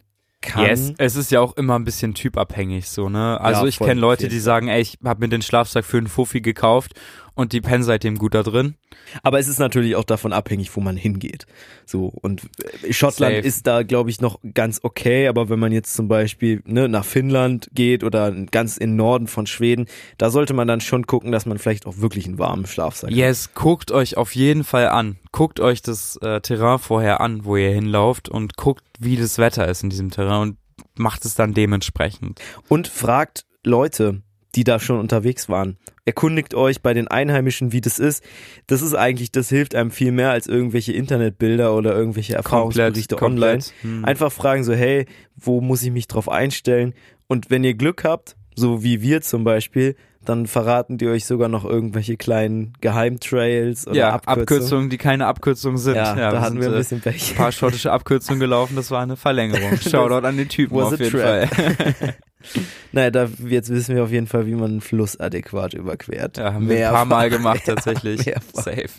kann. 0.43 0.67
Yes, 0.67 0.93
es 0.99 1.17
ist 1.17 1.31
ja 1.31 1.41
auch 1.41 1.57
immer 1.57 1.77
ein 1.79 1.85
bisschen 1.85 2.13
typabhängig 2.13 2.89
so, 2.91 3.09
ne? 3.09 3.41
Also 3.41 3.63
Ja, 3.63 3.69
ich 3.69 3.79
kenne 3.79 3.99
Leute, 4.01 4.29
die 4.29 4.39
sagen, 4.39 4.69
ey, 4.69 4.83
ich 4.83 4.99
habe 5.03 5.21
mir 5.21 5.29
den 5.31 5.41
Schlafsack 5.41 5.87
für 5.87 5.97
einen 5.97 6.07
Fuffi 6.09 6.43
gekauft 6.43 6.93
und 7.35 7.53
die 7.53 7.61
pennen 7.61 7.83
seitdem 7.83 8.17
gut 8.17 8.35
da 8.35 8.43
drin. 8.43 8.75
Aber 9.23 9.39
es 9.39 9.49
ist 9.49 9.59
natürlich 9.59 9.97
auch 9.97 10.05
davon 10.05 10.33
abhängig, 10.33 10.75
wo 10.77 10.81
man 10.81 10.97
hingeht. 10.97 11.47
So 11.85 12.07
und 12.07 12.43
äh, 12.83 12.93
Schottland 12.93 13.37
Safe. 13.37 13.47
ist 13.47 13.67
da, 13.67 13.83
glaube 13.83 14.11
ich, 14.11 14.21
noch 14.21 14.41
ganz 14.55 14.81
okay. 14.83 15.29
Aber 15.29 15.49
wenn 15.49 15.59
man 15.59 15.73
jetzt 15.73 15.95
zum 15.95 16.09
Beispiel 16.09 16.63
ne, 16.67 16.89
nach 16.89 17.05
Finnland 17.05 17.69
geht 17.75 18.05
oder 18.05 18.33
ganz 18.33 18.77
in 18.77 18.97
Norden 18.97 19.27
von 19.27 19.47
Schweden, 19.47 19.87
da 20.19 20.31
sollte 20.31 20.55
man 20.55 20.69
dann 20.69 20.81
schon 20.81 21.07
gucken, 21.07 21.33
dass 21.33 21.47
man 21.47 21.59
vielleicht 21.59 21.87
auch 21.87 21.99
wirklich 21.99 22.27
einen 22.27 22.39
warmen 22.39 22.67
Schlafsack 22.67 23.11
hat. 23.11 23.17
Yes, 23.17 23.55
guckt 23.55 23.91
euch 23.91 24.17
auf 24.17 24.35
jeden 24.35 24.65
Fall 24.65 24.89
an. 24.89 25.17
Guckt 25.33 25.61
euch 25.61 25.83
das 25.83 26.17
äh, 26.17 26.41
Terrain 26.41 26.79
vorher 26.79 27.21
an, 27.21 27.45
wo 27.45 27.57
ihr 27.57 27.71
hinlauft 27.71 28.29
und 28.29 28.57
guckt, 28.57 28.85
wie 28.99 29.17
das 29.17 29.39
Wetter 29.39 29.69
ist 29.69 29.83
in 29.83 29.91
diesem 29.91 30.11
Terrain 30.11 30.43
und 30.43 30.59
macht 30.97 31.25
es 31.25 31.35
dann 31.35 31.55
dementsprechend. 31.55 32.41
Und 32.69 32.89
fragt 32.89 33.45
Leute, 33.65 34.23
die 34.55 34.65
da 34.65 34.79
schon 34.79 34.99
unterwegs 34.99 35.49
waren. 35.49 35.77
Erkundigt 36.05 36.55
euch 36.55 36.83
bei 36.83 36.95
den 36.95 37.09
Einheimischen, 37.09 37.73
wie 37.73 37.81
das 37.81 37.99
ist. 37.99 38.23
Das 38.67 38.83
ist 38.83 38.95
eigentlich, 38.95 39.33
das 39.33 39.49
hilft 39.49 39.75
einem 39.75 39.91
viel 39.91 40.13
mehr 40.13 40.31
als 40.31 40.47
irgendwelche 40.47 40.93
Internetbilder 40.93 41.75
oder 41.75 41.95
irgendwelche 41.95 42.35
Erfahrungsberichte 42.35 43.21
online. 43.21 43.63
Hm. 43.81 44.05
Einfach 44.05 44.31
fragen 44.31 44.65
so, 44.65 44.75
hey, 44.75 45.07
wo 45.37 45.61
muss 45.61 45.83
ich 45.83 45.91
mich 45.91 46.07
drauf 46.07 46.29
einstellen? 46.29 46.95
Und 47.27 47.51
wenn 47.51 47.65
ihr 47.65 47.75
Glück 47.75 48.05
habt, 48.05 48.37
so 48.55 48.83
wie 48.83 49.03
wir 49.03 49.21
zum 49.21 49.45
Beispiel, 49.45 49.97
dann 50.25 50.47
verraten 50.47 50.99
die 50.99 51.09
euch 51.09 51.27
sogar 51.27 51.49
noch 51.49 51.65
irgendwelche 51.65 52.17
kleinen 52.17 52.73
Geheimtrails 52.81 53.87
oder 53.87 53.97
ja, 53.97 54.09
Abkürzungen. 54.15 54.41
Abkürzungen, 54.41 54.91
die 54.91 54.99
keine 54.99 55.27
Abkürzungen 55.27 55.79
sind. 55.79 55.97
Ja, 55.97 56.15
da 56.15 56.41
hatten 56.41 56.55
sind, 56.55 56.61
wir 56.63 56.69
ein 56.69 56.75
äh, 56.75 56.79
bisschen 56.79 57.01
Pech. 57.01 57.33
ein 57.33 57.37
paar 57.37 57.53
schottische 57.53 57.93
Abkürzungen 57.93 58.41
gelaufen, 58.41 58.77
das 58.77 58.91
war 58.91 59.03
eine 59.03 59.17
Verlängerung. 59.17 59.77
Shoutout 59.81 60.27
an 60.27 60.37
den 60.37 60.49
Typen 60.49 60.81
auf 60.81 60.99
jeden 60.99 61.11
trap. 61.11 61.55
Fall. 61.55 62.15
naja, 62.93 63.11
da, 63.11 63.29
jetzt 63.47 63.71
wissen 63.71 63.95
wir 63.95 64.05
auf 64.05 64.11
jeden 64.11 64.27
Fall, 64.27 64.47
wie 64.47 64.55
man 64.55 64.71
einen 64.73 64.81
Fluss 64.81 65.19
adäquat 65.19 65.75
überquert. 65.75 66.39
Ja, 66.39 66.55
haben 66.55 66.69
wir 66.69 66.89
ein 66.89 66.95
paar 66.95 67.05
Mal 67.05 67.31
gemacht 67.31 67.63
tatsächlich. 67.67 68.27
mehrfach. 68.27 68.63
Safe. 68.63 68.91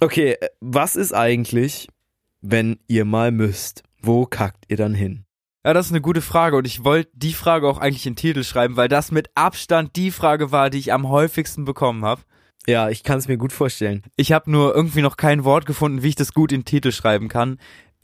Okay, 0.00 0.36
äh, 0.40 0.48
was 0.60 0.96
ist 0.96 1.12
eigentlich, 1.12 1.88
wenn 2.40 2.78
ihr 2.86 3.04
mal 3.04 3.32
müsst? 3.32 3.82
Wo 4.00 4.26
kackt 4.26 4.64
ihr 4.68 4.76
dann 4.76 4.94
hin? 4.94 5.25
Ja, 5.66 5.74
das 5.74 5.86
ist 5.86 5.92
eine 5.92 6.00
gute 6.00 6.20
Frage 6.22 6.56
und 6.56 6.64
ich 6.64 6.84
wollte 6.84 7.10
die 7.12 7.32
Frage 7.32 7.66
auch 7.68 7.78
eigentlich 7.78 8.06
in 8.06 8.12
den 8.12 8.18
Titel 8.18 8.44
schreiben, 8.44 8.76
weil 8.76 8.86
das 8.86 9.10
mit 9.10 9.30
Abstand 9.34 9.96
die 9.96 10.12
Frage 10.12 10.52
war, 10.52 10.70
die 10.70 10.78
ich 10.78 10.92
am 10.92 11.08
häufigsten 11.08 11.64
bekommen 11.64 12.04
habe. 12.04 12.20
Ja, 12.68 12.88
ich 12.88 13.02
kann 13.02 13.18
es 13.18 13.26
mir 13.26 13.36
gut 13.36 13.52
vorstellen. 13.52 14.04
Ich 14.14 14.30
habe 14.30 14.48
nur 14.48 14.76
irgendwie 14.76 15.02
noch 15.02 15.16
kein 15.16 15.42
Wort 15.42 15.66
gefunden, 15.66 16.04
wie 16.04 16.10
ich 16.10 16.14
das 16.14 16.34
gut 16.34 16.52
in 16.52 16.60
den 16.60 16.66
Titel 16.66 16.92
schreiben 16.92 17.26
kann. 17.26 17.58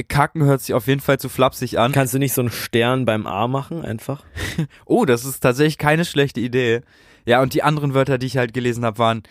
Kacken 0.08 0.42
hört 0.42 0.60
sich 0.60 0.74
auf 0.74 0.88
jeden 0.88 1.00
Fall 1.00 1.20
zu 1.20 1.28
flapsig 1.28 1.78
an. 1.78 1.92
Kannst 1.92 2.14
du 2.14 2.18
nicht 2.18 2.32
so 2.32 2.40
einen 2.40 2.50
Stern 2.50 3.04
beim 3.04 3.28
A 3.28 3.46
machen, 3.46 3.84
einfach? 3.84 4.24
Oh, 4.84 5.04
das 5.04 5.24
ist 5.24 5.38
tatsächlich 5.38 5.78
keine 5.78 6.04
schlechte 6.04 6.40
Idee. 6.40 6.80
Ja, 7.26 7.42
und 7.42 7.54
die 7.54 7.62
anderen 7.62 7.94
Wörter, 7.94 8.18
die 8.18 8.26
ich 8.26 8.38
halt 8.38 8.54
gelesen 8.54 8.84
habe, 8.84 8.98
waren 8.98 9.22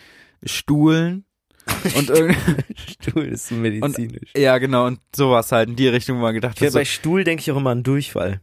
Stuhlen 0.42 1.26
und 1.96 2.10
irgend 2.10 2.36
Stuhl 2.76 3.24
ist 3.26 3.50
medizinisch. 3.50 4.30
ja 4.36 4.58
genau 4.58 4.86
und 4.86 5.00
sowas 5.14 5.52
halt 5.52 5.68
in 5.68 5.76
die 5.76 5.88
Richtung, 5.88 6.18
wo 6.18 6.22
man 6.22 6.34
gedacht 6.34 6.58
Ja, 6.60 6.66
hat, 6.66 6.72
so, 6.72 6.78
bei 6.78 6.84
Stuhl 6.84 7.24
denke 7.24 7.40
ich 7.42 7.50
auch 7.52 7.56
immer 7.56 7.70
an 7.70 7.82
Durchfall. 7.82 8.40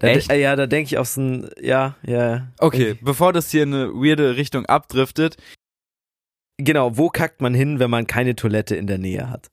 Da, 0.00 0.08
Echt? 0.08 0.30
äh, 0.30 0.40
ja, 0.40 0.54
da 0.56 0.66
denke 0.66 0.86
ich 0.86 0.98
auf 0.98 1.08
so 1.08 1.20
ein, 1.20 1.48
ja, 1.60 1.96
ja. 2.06 2.48
okay, 2.58 2.96
bevor 3.00 3.32
das 3.32 3.50
hier 3.50 3.62
in 3.62 3.72
eine 3.74 3.88
weirde 3.92 4.36
Richtung 4.36 4.66
abdriftet, 4.66 5.36
Genau, 6.60 6.96
wo 6.96 7.08
kackt 7.08 7.40
man 7.40 7.54
hin, 7.54 7.78
wenn 7.78 7.88
man 7.88 8.08
keine 8.08 8.34
Toilette 8.34 8.74
in 8.74 8.88
der 8.88 8.98
Nähe 8.98 9.30
hat? 9.30 9.48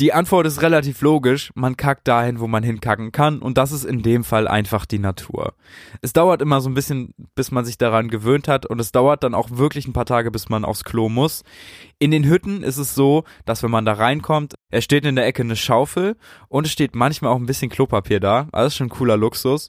Die 0.00 0.12
Antwort 0.12 0.46
ist 0.46 0.62
relativ 0.62 1.00
logisch. 1.00 1.50
Man 1.56 1.76
kackt 1.76 2.06
dahin, 2.06 2.38
wo 2.38 2.46
man 2.46 2.62
hinkacken 2.62 3.10
kann. 3.10 3.40
Und 3.40 3.58
das 3.58 3.72
ist 3.72 3.84
in 3.84 4.02
dem 4.02 4.22
Fall 4.22 4.46
einfach 4.46 4.86
die 4.86 5.00
Natur. 5.00 5.54
Es 6.02 6.12
dauert 6.12 6.40
immer 6.40 6.60
so 6.60 6.70
ein 6.70 6.74
bisschen, 6.74 7.14
bis 7.34 7.50
man 7.50 7.64
sich 7.64 7.78
daran 7.78 8.08
gewöhnt 8.08 8.46
hat. 8.46 8.64
Und 8.64 8.80
es 8.80 8.92
dauert 8.92 9.24
dann 9.24 9.34
auch 9.34 9.50
wirklich 9.50 9.88
ein 9.88 9.92
paar 9.92 10.06
Tage, 10.06 10.30
bis 10.30 10.48
man 10.48 10.64
aufs 10.64 10.84
Klo 10.84 11.08
muss. 11.08 11.42
In 11.98 12.12
den 12.12 12.24
Hütten 12.24 12.62
ist 12.62 12.76
es 12.76 12.94
so, 12.94 13.24
dass 13.44 13.64
wenn 13.64 13.72
man 13.72 13.84
da 13.84 13.94
reinkommt, 13.94 14.54
es 14.70 14.84
steht 14.84 15.04
in 15.04 15.16
der 15.16 15.26
Ecke 15.26 15.42
eine 15.42 15.56
Schaufel 15.56 16.16
und 16.48 16.66
es 16.66 16.72
steht 16.72 16.94
manchmal 16.94 17.32
auch 17.32 17.38
ein 17.38 17.46
bisschen 17.46 17.68
Klopapier 17.68 18.20
da. 18.20 18.46
Also 18.52 18.68
ist 18.68 18.76
schon 18.76 18.90
cooler 18.90 19.16
Luxus. 19.16 19.68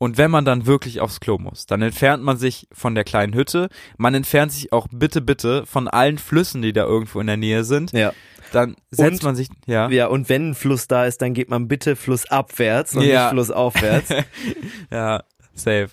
Und 0.00 0.16
wenn 0.16 0.30
man 0.30 0.44
dann 0.44 0.66
wirklich 0.66 1.00
aufs 1.00 1.18
Klo 1.18 1.38
muss, 1.38 1.66
dann 1.66 1.82
entfernt 1.82 2.22
man 2.22 2.36
sich 2.36 2.68
von 2.72 2.94
der 2.94 3.02
kleinen 3.02 3.34
Hütte. 3.34 3.68
Man 3.96 4.14
entfernt 4.14 4.52
sich 4.52 4.72
auch 4.72 4.86
bitte, 4.92 5.20
bitte 5.20 5.66
von 5.66 5.88
allen 5.88 6.18
Flüssen, 6.18 6.62
die 6.62 6.72
da 6.72 6.84
irgendwo 6.84 7.20
in 7.20 7.26
der 7.26 7.36
Nähe 7.36 7.64
sind. 7.64 7.92
Ja. 7.92 8.12
Dann 8.52 8.76
setzt 8.90 9.22
Und- 9.22 9.22
man 9.24 9.36
sich, 9.36 9.48
ja. 9.66 9.90
Ja, 9.90 10.06
und 10.06 10.28
wenn 10.28 10.50
ein 10.50 10.54
Fluss 10.54 10.86
da 10.86 11.04
ist, 11.04 11.20
dann 11.20 11.34
geht 11.34 11.50
man 11.50 11.66
bitte 11.66 11.96
flussabwärts 11.96 12.94
und 12.94 13.02
Ja. 13.02 13.24
nicht 13.24 13.30
flussaufwärts. 13.32 14.08
Ja, 14.90 15.24
safe. 15.54 15.88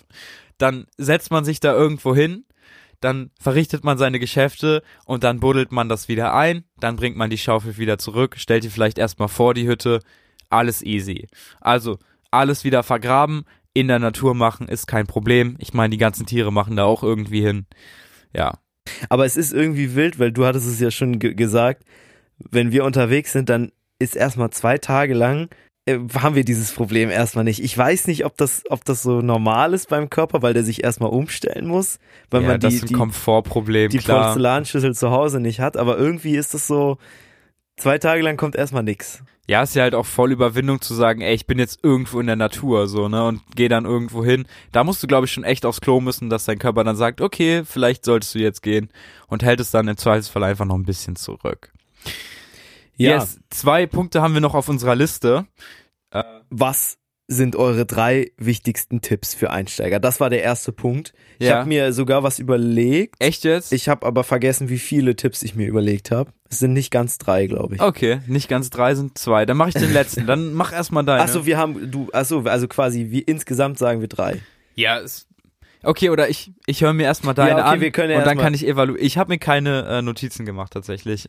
Dann 0.58 0.86
setzt 0.96 1.30
man 1.30 1.44
sich 1.44 1.60
da 1.60 1.74
irgendwo 1.74 2.14
hin, 2.14 2.44
dann 3.00 3.30
verrichtet 3.40 3.84
man 3.84 3.98
seine 3.98 4.18
Geschäfte 4.18 4.82
und 5.04 5.22
dann 5.24 5.40
buddelt 5.40 5.70
man 5.72 5.88
das 5.88 6.08
wieder 6.08 6.32
ein, 6.32 6.64
dann 6.80 6.96
bringt 6.96 7.16
man 7.16 7.28
die 7.28 7.36
Schaufel 7.38 7.76
wieder 7.76 7.98
zurück, 7.98 8.36
stellt 8.38 8.64
die 8.64 8.70
vielleicht 8.70 8.96
erstmal 8.98 9.28
vor 9.28 9.52
die 9.52 9.66
Hütte, 9.68 10.00
alles 10.48 10.82
easy. 10.82 11.26
Also, 11.60 11.98
alles 12.30 12.64
wieder 12.64 12.82
vergraben, 12.82 13.44
in 13.76 13.88
der 13.88 13.98
Natur 13.98 14.34
machen 14.34 14.68
ist 14.68 14.86
kein 14.86 15.06
Problem. 15.06 15.56
Ich 15.58 15.74
meine, 15.74 15.90
die 15.90 15.98
ganzen 15.98 16.24
Tiere 16.24 16.50
machen 16.50 16.76
da 16.76 16.84
auch 16.84 17.02
irgendwie 17.02 17.42
hin. 17.42 17.66
Ja. 18.34 18.58
Aber 19.10 19.26
es 19.26 19.36
ist 19.36 19.52
irgendwie 19.52 19.94
wild, 19.94 20.18
weil 20.18 20.32
du 20.32 20.46
hattest 20.46 20.66
es 20.66 20.80
ja 20.80 20.90
schon 20.90 21.18
ge 21.18 21.34
gesagt, 21.34 21.84
wenn 22.38 22.72
wir 22.72 22.84
unterwegs 22.84 23.32
sind, 23.32 23.50
dann 23.50 23.72
ist 23.98 24.16
erstmal 24.16 24.48
zwei 24.48 24.78
Tage 24.78 25.12
lang 25.12 25.50
äh, 25.84 25.98
haben 26.14 26.34
wir 26.34 26.44
dieses 26.44 26.72
Problem 26.72 27.10
erstmal 27.10 27.44
nicht. 27.44 27.62
Ich 27.62 27.76
weiß 27.76 28.06
nicht, 28.06 28.24
ob 28.24 28.38
das, 28.38 28.62
ob 28.70 28.82
das 28.86 29.02
so 29.02 29.20
normal 29.20 29.74
ist 29.74 29.90
beim 29.90 30.08
Körper, 30.08 30.40
weil 30.40 30.54
der 30.54 30.64
sich 30.64 30.82
erstmal 30.82 31.10
umstellen 31.10 31.66
muss, 31.66 31.98
weil 32.30 32.42
ja, 32.42 32.48
man 32.48 32.60
das 32.60 32.70
die, 32.70 32.76
ist 32.76 32.84
ein 32.84 32.88
die, 32.88 32.94
Komfortproblem, 32.94 33.90
die 33.90 33.98
klar. 33.98 34.24
Porzellanschüssel 34.24 34.94
zu 34.94 35.10
Hause 35.10 35.38
nicht 35.38 35.60
hat, 35.60 35.76
aber 35.76 35.98
irgendwie 35.98 36.36
ist 36.36 36.54
das 36.54 36.66
so, 36.66 36.96
zwei 37.76 37.98
Tage 37.98 38.22
lang 38.22 38.38
kommt 38.38 38.56
erstmal 38.56 38.84
nix. 38.84 39.22
Ja, 39.48 39.62
ist 39.62 39.76
ja 39.76 39.84
halt 39.84 39.94
auch 39.94 40.06
voll 40.06 40.32
Überwindung 40.32 40.80
zu 40.80 40.92
sagen, 40.94 41.20
ey, 41.20 41.34
ich 41.34 41.46
bin 41.46 41.58
jetzt 41.58 41.80
irgendwo 41.84 42.18
in 42.18 42.26
der 42.26 42.36
Natur, 42.36 42.88
so, 42.88 43.08
ne, 43.08 43.26
und 43.26 43.42
geh 43.54 43.68
dann 43.68 43.84
irgendwo 43.84 44.24
hin. 44.24 44.46
Da 44.72 44.82
musst 44.82 45.02
du, 45.02 45.06
glaube 45.06 45.26
ich, 45.26 45.32
schon 45.32 45.44
echt 45.44 45.64
aufs 45.64 45.80
Klo 45.80 46.00
müssen, 46.00 46.30
dass 46.30 46.46
dein 46.46 46.58
Körper 46.58 46.82
dann 46.82 46.96
sagt, 46.96 47.20
okay, 47.20 47.62
vielleicht 47.64 48.04
solltest 48.04 48.34
du 48.34 48.40
jetzt 48.40 48.62
gehen 48.62 48.90
und 49.28 49.44
hält 49.44 49.60
es 49.60 49.70
dann 49.70 49.86
im 49.86 49.96
Zweifelsfall 49.96 50.42
einfach 50.42 50.64
noch 50.64 50.74
ein 50.74 50.84
bisschen 50.84 51.14
zurück. 51.14 51.72
Ja, 52.96 53.18
Yes, 53.18 53.40
zwei 53.50 53.86
Punkte 53.86 54.22
haben 54.22 54.34
wir 54.34 54.40
noch 54.40 54.54
auf 54.54 54.68
unserer 54.68 54.96
Liste. 54.96 55.46
was 56.50 56.98
sind 57.28 57.56
eure 57.56 57.86
drei 57.86 58.30
wichtigsten 58.36 59.00
Tipps 59.00 59.34
für 59.34 59.50
Einsteiger? 59.50 59.98
Das 59.98 60.20
war 60.20 60.30
der 60.30 60.42
erste 60.42 60.70
Punkt. 60.72 61.12
Ich 61.40 61.48
Ja. 61.48 61.56
habe 61.58 61.68
mir 61.68 61.92
sogar 61.92 62.22
was 62.22 62.38
überlegt. 62.38 63.16
Echt 63.18 63.42
jetzt? 63.44 63.72
Ich 63.72 63.88
habe 63.88 64.06
aber 64.06 64.22
vergessen, 64.22 64.68
wie 64.68 64.78
viele 64.78 65.16
Tipps 65.16 65.42
ich 65.42 65.54
mir 65.56 65.66
überlegt 65.66 66.10
habe. 66.12 66.30
Es 66.48 66.60
sind 66.60 66.72
nicht 66.72 66.92
ganz 66.92 67.18
drei, 67.18 67.46
glaube 67.48 67.74
ich. 67.74 67.80
okay, 67.82 68.20
nicht 68.28 68.48
ganz 68.48 68.70
drei, 68.70 68.94
sind 68.94 69.18
zwei. 69.18 69.44
Dann 69.44 69.56
mache 69.56 69.70
ich 69.70 69.74
den 69.74 69.92
letzten. 69.92 70.26
Dann 70.26 70.52
mach 70.54 70.72
erstmal 70.72 71.04
deine. 71.04 71.22
Achso, 71.22 71.46
wir 71.46 71.58
haben, 71.58 71.90
du, 71.90 72.08
achso, 72.12 72.42
also 72.42 72.68
quasi, 72.68 73.06
wie 73.10 73.22
insgesamt 73.22 73.78
sagen 73.78 74.00
wir 74.00 74.08
drei. 74.08 74.40
Ja, 74.76 75.00
es, 75.00 75.26
okay, 75.82 76.10
oder 76.10 76.28
ich, 76.28 76.52
ich 76.66 76.82
höre 76.82 76.92
mir 76.92 77.04
erstmal 77.04 77.34
deine 77.34 77.50
Ja, 77.50 77.56
okay, 77.66 77.74
an 77.74 77.80
wir 77.80 77.90
können 77.90 78.10
ja 78.12 78.18
und 78.18 78.26
dann 78.26 78.38
kann 78.38 78.54
ich 78.54 78.64
evaluieren. 78.64 79.04
Ich 79.04 79.18
habe 79.18 79.30
mir 79.32 79.38
keine 79.38 79.84
äh, 79.86 80.02
Notizen 80.02 80.46
gemacht 80.46 80.72
tatsächlich. 80.72 81.28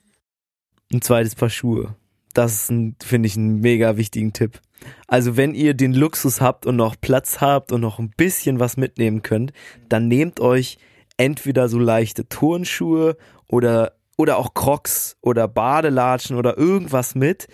Ein 0.93 1.01
zweites 1.01 1.33
Paar 1.33 1.49
Schuhe. 1.49 1.95
Das 2.35 2.53
ist 2.53 2.69
ein, 2.69 2.95
finde 3.03 3.25
ich, 3.27 3.35
einen 3.35 3.61
mega 3.61 3.97
wichtigen 3.97 4.31
Tipp. 4.33 4.59
Also 5.07 5.37
wenn 5.37 5.53
ihr 5.53 5.73
den 5.73 5.93
Luxus 5.93 6.41
habt 6.41 6.65
und 6.65 6.75
noch 6.75 6.95
Platz 6.99 7.41
habt 7.41 7.71
und 7.71 7.81
noch 7.81 7.99
ein 7.99 8.11
bisschen 8.15 8.59
was 8.59 8.77
mitnehmen 8.77 9.21
könnt, 9.21 9.53
dann 9.89 10.07
nehmt 10.07 10.39
euch 10.39 10.77
entweder 11.17 11.67
so 11.67 11.79
leichte 11.79 12.27
Turnschuhe 12.29 13.17
oder, 13.47 13.93
oder 14.17 14.37
auch 14.37 14.53
Crocs 14.53 15.17
oder 15.21 15.47
Badelatschen 15.47 16.37
oder 16.37 16.57
irgendwas 16.57 17.15
mit, 17.15 17.47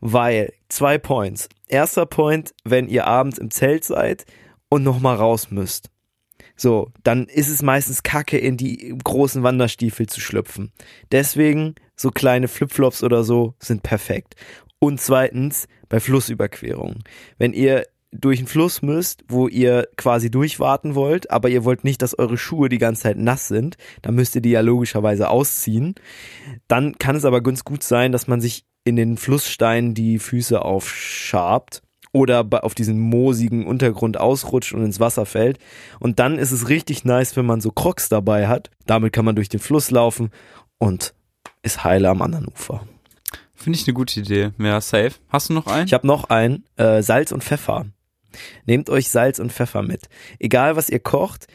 weil 0.00 0.52
zwei 0.68 0.98
Points. 0.98 1.48
Erster 1.68 2.06
Point, 2.06 2.54
wenn 2.64 2.88
ihr 2.88 3.06
abends 3.06 3.38
im 3.38 3.50
Zelt 3.50 3.84
seid 3.84 4.24
und 4.68 4.82
nochmal 4.82 5.16
raus 5.16 5.50
müsst. 5.50 5.90
So, 6.56 6.92
dann 7.02 7.26
ist 7.26 7.48
es 7.48 7.62
meistens 7.62 8.02
kacke, 8.02 8.38
in 8.38 8.56
die 8.56 8.94
großen 9.02 9.42
Wanderstiefel 9.42 10.06
zu 10.06 10.20
schlüpfen. 10.20 10.72
Deswegen, 11.10 11.74
so 11.96 12.10
kleine 12.10 12.48
Flipflops 12.48 13.02
oder 13.02 13.24
so 13.24 13.54
sind 13.58 13.82
perfekt. 13.82 14.36
Und 14.84 15.00
zweitens, 15.00 15.66
bei 15.88 15.98
Flussüberquerungen. 15.98 17.04
Wenn 17.38 17.54
ihr 17.54 17.86
durch 18.12 18.38
einen 18.38 18.48
Fluss 18.48 18.82
müsst, 18.82 19.24
wo 19.28 19.48
ihr 19.48 19.88
quasi 19.96 20.30
durchwarten 20.30 20.94
wollt, 20.94 21.30
aber 21.30 21.48
ihr 21.48 21.64
wollt 21.64 21.84
nicht, 21.84 22.02
dass 22.02 22.18
eure 22.18 22.36
Schuhe 22.36 22.68
die 22.68 22.76
ganze 22.76 23.04
Zeit 23.04 23.16
nass 23.16 23.48
sind, 23.48 23.78
dann 24.02 24.14
müsst 24.14 24.34
ihr 24.34 24.42
die 24.42 24.50
ja 24.50 24.60
logischerweise 24.60 25.30
ausziehen. 25.30 25.94
Dann 26.68 26.98
kann 26.98 27.16
es 27.16 27.24
aber 27.24 27.42
ganz 27.42 27.64
gut 27.64 27.82
sein, 27.82 28.12
dass 28.12 28.28
man 28.28 28.42
sich 28.42 28.66
in 28.84 28.96
den 28.96 29.16
Flusssteinen 29.16 29.94
die 29.94 30.18
Füße 30.18 30.60
aufschabt 30.60 31.82
oder 32.12 32.46
auf 32.62 32.74
diesen 32.74 33.00
moosigen 33.00 33.66
Untergrund 33.66 34.20
ausrutscht 34.20 34.74
und 34.74 34.84
ins 34.84 35.00
Wasser 35.00 35.24
fällt. 35.24 35.58
Und 35.98 36.18
dann 36.18 36.36
ist 36.38 36.52
es 36.52 36.68
richtig 36.68 37.06
nice, 37.06 37.36
wenn 37.36 37.46
man 37.46 37.62
so 37.62 37.70
Crocs 37.70 38.10
dabei 38.10 38.48
hat. 38.48 38.70
Damit 38.84 39.14
kann 39.14 39.24
man 39.24 39.34
durch 39.34 39.48
den 39.48 39.60
Fluss 39.60 39.90
laufen 39.90 40.30
und 40.76 41.14
ist 41.62 41.84
heile 41.84 42.10
am 42.10 42.20
anderen 42.20 42.48
Ufer. 42.48 42.86
Finde 43.54 43.78
ich 43.78 43.86
eine 43.86 43.94
gute 43.94 44.20
Idee. 44.20 44.50
Ja, 44.58 44.80
safe. 44.80 45.12
Hast 45.28 45.48
du 45.48 45.54
noch 45.54 45.66
einen? 45.66 45.86
Ich 45.86 45.94
habe 45.94 46.06
noch 46.06 46.24
einen, 46.24 46.64
äh, 46.76 47.02
Salz 47.02 47.32
und 47.32 47.44
Pfeffer. 47.44 47.86
Nehmt 48.66 48.90
euch 48.90 49.10
Salz 49.10 49.38
und 49.38 49.52
Pfeffer 49.52 49.82
mit. 49.82 50.08
Egal 50.38 50.76
was 50.76 50.90
ihr 50.90 50.98
kocht, 50.98 51.46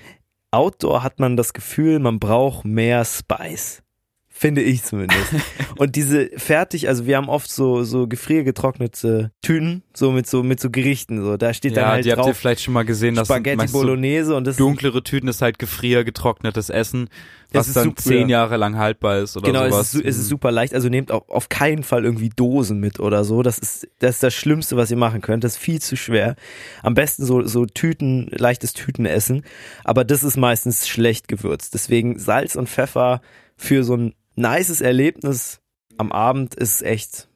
Outdoor 0.52 1.04
hat 1.04 1.20
man 1.20 1.38
das 1.38 1.54
Gefühl, 1.54 2.00
man 2.00 2.20
braucht 2.20 2.66
mehr 2.66 3.06
Spice. 3.06 3.84
Finde 4.32 4.62
ich 4.62 4.84
zumindest. 4.84 5.34
und 5.78 5.98
diese 5.98 6.30
fertig, 6.38 6.88
also 6.88 7.06
wir 7.06 7.18
haben 7.18 7.28
oft 7.28 7.52
so, 7.52 7.84
so 7.84 8.08
gefriergetrocknete 8.08 9.32
Tüten, 9.42 9.84
so 9.94 10.12
mit 10.12 10.28
so, 10.28 10.44
mit 10.44 10.62
so 10.62 10.70
Gerichten, 10.70 11.22
so. 11.22 11.36
Da 11.36 11.54
steht 11.54 11.76
dann 11.76 11.84
ja, 11.84 11.90
halt 11.90 12.06
die 12.06 12.10
drauf. 12.12 12.20
habt 12.20 12.28
ihr 12.30 12.36
vielleicht 12.36 12.62
schon 12.62 12.74
mal 12.74 12.86
gesehen, 12.86 13.16
dass 13.16 13.28
Spaghetti 13.28 13.68
Bolognese 13.68 14.34
und 14.36 14.48
das 14.48 14.56
dunklere 14.56 15.04
Tüten 15.04 15.28
ist 15.28 15.42
halt 15.42 15.60
gefriergetrocknetes 15.60 16.70
Essen, 16.70 17.10
was 17.58 17.68
ist 17.68 17.76
dann 17.78 17.86
super. 17.86 18.02
zehn 18.04 18.30
Jahre 18.30 18.58
lang 18.58 18.78
haltbar 18.78 19.20
ist 19.20 19.36
oder 19.38 19.48
Genau, 19.48 19.64
es 19.66 19.72
sowas. 19.74 19.86
ist, 19.88 19.92
su- 19.94 20.02
es 20.08 20.18
ist 20.18 20.28
super 20.28 20.52
leicht. 20.52 20.74
Also 20.74 20.90
nehmt 20.90 21.12
auch 21.12 21.28
auf 21.30 21.50
keinen 21.50 21.84
Fall 21.84 22.06
irgendwie 22.06 22.30
Dosen 22.30 22.80
mit 22.80 23.00
oder 23.00 23.24
so. 23.24 23.42
Das 23.44 23.58
ist, 23.58 23.88
das 24.00 24.16
ist 24.16 24.24
das 24.24 24.34
Schlimmste, 24.34 24.78
was 24.78 24.92
ihr 24.92 24.98
machen 24.98 25.22
könnt. 25.22 25.44
Das 25.44 25.54
ist 25.54 25.58
viel 25.58 25.82
zu 25.82 25.96
schwer. 25.98 26.36
Am 26.84 26.94
besten 26.94 27.26
so, 27.26 27.42
so 27.48 27.66
Tüten, 27.66 28.28
leichtes 28.32 28.74
Tütenessen. 28.74 29.44
Aber 29.84 30.04
das 30.06 30.24
ist 30.24 30.38
meistens 30.38 30.88
schlecht 30.88 31.28
gewürzt. 31.28 31.74
Deswegen 31.74 32.20
Salz 32.20 32.56
und 32.56 32.70
Pfeffer 32.70 33.22
für 33.58 33.84
so 33.84 33.96
ein 33.96 34.14
nices 34.36 34.82
Erlebnis 34.82 35.60
am 35.98 36.12
Abend 36.12 36.56
ist 36.56 36.82
echt. 36.84 37.28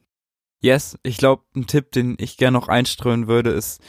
Yes, 0.62 0.96
ich 1.02 1.18
glaube, 1.18 1.42
ein 1.54 1.66
Tipp, 1.66 1.92
den 1.92 2.14
ich 2.18 2.38
gerne 2.38 2.56
noch 2.56 2.68
einstreuen 2.68 3.26
würde, 3.26 3.50
ist 3.50 3.80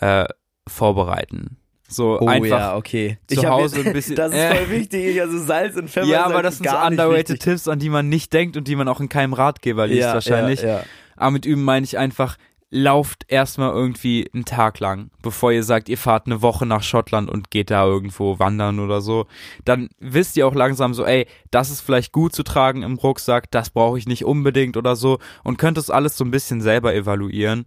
äh, 0.00 0.26
vorbereiten. 0.68 1.56
So 1.90 2.18
einfach 2.20 2.74
Oh 2.74 2.78
okay. 2.78 3.18
zu 3.26 3.42
hab 3.42 3.50
Hause 3.52 3.78
jetzt- 3.78 3.86
ein 3.86 3.92
bisschen- 3.94 4.16
Das 4.16 4.32
ist 4.32 4.38
äh. 4.38 4.54
voll 4.54 4.70
wichtig. 4.70 5.20
Also 5.20 5.38
Salz 5.38 5.74
und 5.76 5.88
Pfeffer. 5.90 6.06
Ja, 6.06 6.24
aber 6.26 6.34
halt 6.36 6.44
das 6.44 6.58
sind 6.58 6.68
so 6.68 6.76
underrated 6.76 7.28
wichtig. 7.30 7.40
Tipps, 7.40 7.66
an 7.68 7.78
die 7.78 7.88
man 7.90 8.08
nicht 8.08 8.32
denkt 8.32 8.56
und 8.56 8.68
die 8.68 8.76
man 8.76 8.88
auch 8.88 9.00
in 9.00 9.08
keinem 9.08 9.32
Ratgeber 9.32 9.86
liest 9.86 10.00
ja, 10.02 10.14
wahrscheinlich. 10.14 10.60
Ja, 10.62 10.68
ja. 10.68 10.82
Aber 11.16 11.30
mit 11.32 11.46
üben 11.46 11.64
meine 11.64 11.84
ich 11.84 11.96
einfach, 11.98 12.36
lauft 12.70 13.24
erstmal 13.28 13.72
irgendwie 13.72 14.28
einen 14.34 14.44
Tag 14.44 14.78
lang, 14.78 15.10
bevor 15.22 15.50
ihr 15.52 15.64
sagt, 15.64 15.88
ihr 15.88 15.96
fahrt 15.96 16.26
eine 16.26 16.42
Woche 16.42 16.66
nach 16.66 16.82
Schottland 16.82 17.30
und 17.30 17.50
geht 17.50 17.70
da 17.70 17.86
irgendwo 17.86 18.38
wandern 18.38 18.78
oder 18.78 19.00
so. 19.00 19.26
Dann 19.64 19.88
wisst 19.98 20.36
ihr 20.36 20.46
auch 20.46 20.54
langsam 20.54 20.92
so, 20.92 21.06
ey, 21.06 21.26
das 21.50 21.70
ist 21.70 21.80
vielleicht 21.80 22.12
gut 22.12 22.34
zu 22.34 22.42
tragen 22.42 22.82
im 22.82 22.96
Rucksack, 22.96 23.50
das 23.50 23.70
brauche 23.70 23.96
ich 23.96 24.06
nicht 24.06 24.26
unbedingt 24.26 24.76
oder 24.76 24.96
so 24.96 25.18
und 25.44 25.56
könnt 25.56 25.78
das 25.78 25.88
alles 25.88 26.18
so 26.18 26.24
ein 26.26 26.30
bisschen 26.30 26.60
selber 26.60 26.94
evaluieren. 26.94 27.64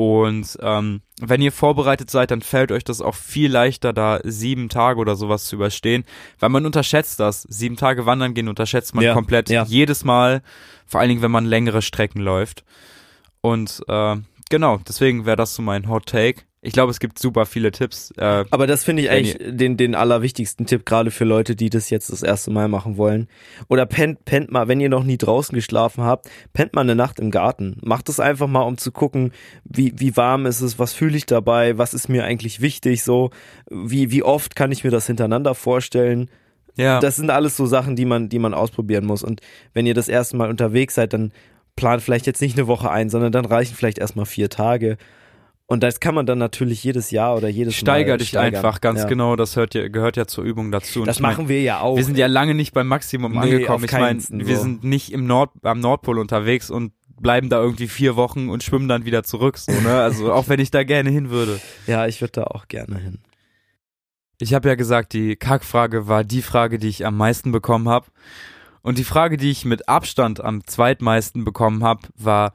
Und 0.00 0.56
ähm, 0.62 1.02
wenn 1.20 1.42
ihr 1.42 1.52
vorbereitet 1.52 2.08
seid, 2.08 2.30
dann 2.30 2.40
fällt 2.40 2.72
euch 2.72 2.84
das 2.84 3.02
auch 3.02 3.14
viel 3.14 3.52
leichter, 3.52 3.92
da 3.92 4.18
sieben 4.24 4.70
Tage 4.70 4.98
oder 4.98 5.14
sowas 5.14 5.44
zu 5.44 5.56
überstehen, 5.56 6.04
weil 6.38 6.48
man 6.48 6.64
unterschätzt 6.64 7.20
das. 7.20 7.42
Sieben 7.42 7.76
Tage 7.76 8.06
wandern 8.06 8.32
gehen 8.32 8.48
unterschätzt 8.48 8.94
man 8.94 9.04
Ja, 9.04 9.12
komplett 9.12 9.50
ja. 9.50 9.64
jedes 9.64 10.02
Mal, 10.02 10.40
vor 10.86 11.00
allen 11.00 11.10
Dingen, 11.10 11.20
wenn 11.20 11.30
man 11.30 11.44
längere 11.44 11.82
Strecken 11.82 12.22
läuft. 12.22 12.64
Und 13.42 13.82
äh, 13.88 14.16
genau, 14.48 14.78
deswegen 14.88 15.26
wäre 15.26 15.36
das 15.36 15.54
so 15.54 15.60
mein 15.60 15.86
Hot 15.86 16.06
Take. 16.06 16.44
Ich 16.62 16.74
glaube, 16.74 16.90
es 16.90 17.00
gibt 17.00 17.18
super 17.18 17.46
viele 17.46 17.70
Tipps. 17.70 18.10
Äh, 18.18 18.44
Aber 18.50 18.66
das 18.66 18.84
finde 18.84 19.02
ich 19.02 19.10
eigentlich 19.10 19.38
den, 19.40 19.78
den 19.78 19.94
allerwichtigsten 19.94 20.66
Tipp, 20.66 20.84
gerade 20.84 21.10
für 21.10 21.24
Leute, 21.24 21.56
die 21.56 21.70
das 21.70 21.88
jetzt 21.88 22.10
das 22.10 22.22
erste 22.22 22.50
Mal 22.50 22.68
machen 22.68 22.98
wollen. 22.98 23.28
Oder 23.68 23.86
pennt, 23.86 24.26
pennt 24.26 24.50
mal, 24.50 24.68
wenn 24.68 24.78
ihr 24.78 24.90
noch 24.90 25.04
nie 25.04 25.16
draußen 25.16 25.54
geschlafen 25.54 26.04
habt, 26.04 26.28
pennt 26.52 26.74
mal 26.74 26.82
eine 26.82 26.94
Nacht 26.94 27.18
im 27.18 27.30
Garten. 27.30 27.78
Macht 27.82 28.10
es 28.10 28.20
einfach 28.20 28.46
mal, 28.46 28.60
um 28.60 28.76
zu 28.76 28.92
gucken, 28.92 29.32
wie, 29.64 29.94
wie 29.96 30.18
warm 30.18 30.44
ist 30.44 30.60
es, 30.60 30.78
was 30.78 30.92
fühle 30.92 31.16
ich 31.16 31.24
dabei, 31.24 31.78
was 31.78 31.94
ist 31.94 32.08
mir 32.08 32.24
eigentlich 32.24 32.60
wichtig, 32.60 33.04
so, 33.04 33.30
wie, 33.70 34.10
wie 34.10 34.22
oft 34.22 34.54
kann 34.54 34.70
ich 34.70 34.84
mir 34.84 34.90
das 34.90 35.06
hintereinander 35.06 35.54
vorstellen. 35.54 36.28
ja, 36.76 37.00
Das 37.00 37.16
sind 37.16 37.30
alles 37.30 37.56
so 37.56 37.64
Sachen, 37.64 37.96
die 37.96 38.04
man, 38.04 38.28
die 38.28 38.38
man 38.38 38.52
ausprobieren 38.52 39.06
muss. 39.06 39.22
Und 39.22 39.40
wenn 39.72 39.86
ihr 39.86 39.94
das 39.94 40.08
erste 40.10 40.36
Mal 40.36 40.50
unterwegs 40.50 40.94
seid, 40.96 41.14
dann 41.14 41.32
plant 41.74 42.02
vielleicht 42.02 42.26
jetzt 42.26 42.42
nicht 42.42 42.58
eine 42.58 42.66
Woche 42.66 42.90
ein, 42.90 43.08
sondern 43.08 43.32
dann 43.32 43.46
reichen 43.46 43.74
vielleicht 43.74 43.98
erstmal 43.98 44.26
vier 44.26 44.50
Tage. 44.50 44.98
Und 45.70 45.84
das 45.84 46.00
kann 46.00 46.16
man 46.16 46.26
dann 46.26 46.38
natürlich 46.38 46.82
jedes 46.82 47.12
Jahr 47.12 47.36
oder 47.36 47.48
jedes 47.48 47.76
steiger 47.76 48.14
Mal 48.14 48.18
dich 48.18 48.30
steigern. 48.30 48.56
einfach, 48.56 48.80
ganz 48.80 49.02
Ja. 49.02 49.06
genau. 49.06 49.36
Das 49.36 49.54
hört 49.54 49.72
ja, 49.74 49.86
gehört 49.86 50.16
ja 50.16 50.26
zur 50.26 50.42
Übung 50.42 50.72
dazu. 50.72 50.98
Und 51.00 51.06
Das 51.06 51.16
ich 51.18 51.22
mein, 51.22 51.30
machen 51.32 51.48
wir 51.48 51.62
ja 51.62 51.78
auch. 51.80 51.96
Wir 51.96 52.02
sind 52.04 52.18
ja 52.18 52.26
lange 52.26 52.54
nicht 52.54 52.72
beim 52.74 52.88
Maximum 52.88 53.32
Nee, 53.32 53.38
angekommen. 53.38 53.84
Ich 53.84 53.92
meine, 53.92 54.04
keinsten, 54.06 54.46
wir 54.48 54.56
so. 54.56 54.62
sind 54.62 54.82
nicht 54.82 55.12
im 55.12 55.26
Nord, 55.28 55.50
am 55.62 55.78
Nordpol 55.78 56.18
unterwegs 56.18 56.70
und 56.70 56.92
bleiben 57.20 57.50
da 57.50 57.60
irgendwie 57.60 57.86
vier 57.86 58.16
Wochen 58.16 58.48
und 58.48 58.64
schwimmen 58.64 58.88
dann 58.88 59.04
wieder 59.04 59.22
zurück. 59.22 59.58
So, 59.58 59.70
ne? 59.70 60.00
Also 60.00 60.32
auch 60.32 60.48
wenn 60.48 60.58
ich 60.58 60.72
da 60.72 60.82
gerne 60.82 61.10
hin 61.10 61.30
würde. 61.30 61.60
ja, 61.86 62.06
ich 62.08 62.20
würde 62.20 62.32
da 62.32 62.44
auch 62.44 62.66
gerne 62.66 62.98
hin. 62.98 63.18
Ich 64.40 64.54
habe 64.54 64.68
ja 64.68 64.74
gesagt, 64.74 65.12
die 65.12 65.36
Kackfrage 65.36 66.08
war 66.08 66.24
die 66.24 66.42
Frage, 66.42 66.78
die 66.78 66.88
ich 66.88 67.06
am 67.06 67.16
meisten 67.16 67.52
bekommen 67.52 67.88
habe. 67.88 68.06
Und 68.82 68.98
die 68.98 69.04
Frage, 69.04 69.36
die 69.36 69.50
ich 69.50 69.64
mit 69.66 69.88
Abstand 69.88 70.40
am 70.40 70.66
zweitmeisten 70.66 71.44
bekommen 71.44 71.84
habe, 71.84 72.00
war, 72.16 72.54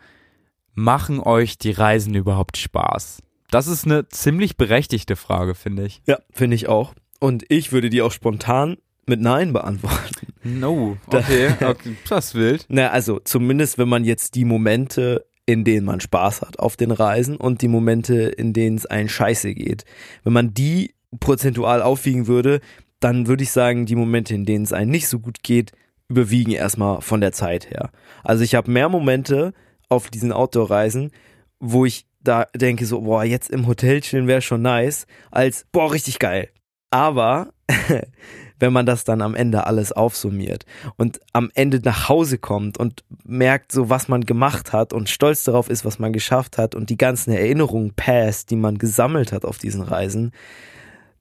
machen 0.75 1.19
euch 1.19 1.57
die 1.57 1.71
Reisen 1.71 2.13
überhaupt 2.13 2.57
Spaß? 2.57 3.21
Das 3.49 3.67
ist 3.67 3.85
eine 3.85 4.07
ziemlich 4.09 4.57
berechtigte 4.57 5.15
Frage, 5.15 5.55
finde 5.55 5.85
ich. 5.85 6.01
Ja, 6.05 6.19
finde 6.31 6.55
ich 6.55 6.67
auch. 6.67 6.93
Und 7.19 7.45
ich 7.49 7.71
würde 7.71 7.89
die 7.89 8.01
auch 8.01 8.11
spontan 8.11 8.77
mit 9.05 9.21
Nein 9.21 9.53
beantworten. 9.53 10.33
No, 10.43 10.97
okay, 11.07 11.53
okay. 11.61 11.95
das 12.09 12.27
ist 12.27 12.35
wild. 12.35 12.65
Na, 12.69 12.89
also 12.89 13.19
zumindest, 13.19 13.77
wenn 13.77 13.89
man 13.89 14.03
jetzt 14.03 14.35
die 14.35 14.45
Momente, 14.45 15.25
in 15.45 15.63
denen 15.63 15.85
man 15.85 16.01
Spaß 16.01 16.41
hat 16.41 16.59
auf 16.59 16.75
den 16.75 16.91
Reisen 16.91 17.37
und 17.37 17.61
die 17.61 17.67
Momente, 17.67 18.15
in 18.23 18.53
denen 18.53 18.77
es 18.77 18.85
einen 18.85 19.09
scheiße 19.09 19.53
geht. 19.53 19.85
Wenn 20.23 20.33
man 20.33 20.53
die 20.53 20.95
prozentual 21.19 21.81
aufwiegen 21.81 22.27
würde, 22.27 22.61
dann 22.99 23.27
würde 23.27 23.43
ich 23.43 23.51
sagen, 23.51 23.85
die 23.85 23.95
Momente, 23.95 24.33
in 24.33 24.45
denen 24.45 24.65
es 24.65 24.73
einen 24.73 24.91
nicht 24.91 25.07
so 25.07 25.19
gut 25.19 25.43
geht, 25.43 25.71
überwiegen 26.07 26.51
erstmal 26.51 27.01
von 27.01 27.21
der 27.21 27.31
Zeit 27.31 27.69
her. 27.69 27.91
Also 28.23 28.43
ich 28.43 28.55
habe 28.55 28.71
mehr 28.71 28.89
Momente 28.89 29.53
auf 29.89 30.09
diesen 30.09 30.31
Outdoor-Reisen, 30.31 31.11
wo 31.59 31.85
ich 31.85 32.05
da 32.21 32.47
denke 32.55 32.85
so, 32.85 33.01
boah, 33.01 33.23
jetzt 33.23 33.49
im 33.51 33.67
Hotel 33.67 34.01
chillen 34.01 34.27
wäre 34.27 34.41
schon 34.41 34.61
nice, 34.61 35.05
als, 35.31 35.65
boah, 35.71 35.91
richtig 35.91 36.19
geil. 36.19 36.49
Aber 36.89 37.53
wenn 38.59 38.73
man 38.73 38.85
das 38.85 39.03
dann 39.03 39.21
am 39.21 39.35
Ende 39.35 39.67
alles 39.67 39.91
aufsummiert 39.91 40.65
und 40.97 41.19
am 41.33 41.51
Ende 41.53 41.81
nach 41.83 42.09
Hause 42.09 42.37
kommt 42.37 42.77
und 42.77 43.03
merkt 43.23 43.71
so, 43.71 43.89
was 43.89 44.07
man 44.07 44.21
gemacht 44.21 44.73
hat 44.73 44.93
und 44.93 45.09
stolz 45.09 45.43
darauf 45.43 45.69
ist, 45.69 45.85
was 45.85 45.99
man 45.99 46.13
geschafft 46.13 46.57
hat 46.57 46.75
und 46.75 46.89
die 46.89 46.97
ganzen 46.97 47.31
Erinnerungen 47.31 47.93
passt, 47.93 48.49
die 48.51 48.55
man 48.55 48.77
gesammelt 48.77 49.31
hat 49.31 49.45
auf 49.45 49.57
diesen 49.57 49.81
Reisen, 49.81 50.31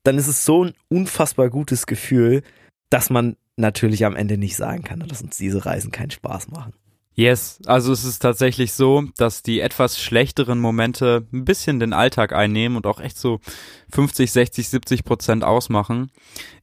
dann 0.05 0.19
ist 0.19 0.29
es 0.29 0.45
so 0.45 0.65
ein 0.65 0.75
unfassbar 0.89 1.51
gutes 1.51 1.87
Gefühl, 1.87 2.43
dass 2.91 3.11
man 3.11 3.37
natürlich 3.57 4.05
am 4.05 4.17
Ende 4.17 4.39
nicht 4.39 4.57
sagen 4.57 4.83
kann, 4.83 5.01
dass 5.01 5.23
uns 5.23 5.37
diese 5.37 5.65
Reisen 5.65 5.91
keinen 5.91 6.11
Spaß 6.11 6.49
machen. 6.49 6.73
Yes, 7.17 7.61
also 7.67 7.93
es 7.93 8.05
ist 8.05 8.19
tatsächlich 8.19 8.73
so, 8.73 9.05
dass 9.17 9.45
die 9.45 9.61
etwas 9.61 10.01
schlechteren 10.01 10.59
Momente 10.59 11.25
ein 11.33 11.45
bisschen 11.45 11.79
den 11.79 11.93
Alltag 11.93 12.33
einnehmen 12.33 12.77
und 12.77 12.87
auch 12.87 12.99
echt 12.99 13.19
so 13.19 13.39
50, 13.93 14.33
60, 14.33 14.69
70 14.69 15.05
Prozent 15.05 15.45
ausmachen. 15.45 16.11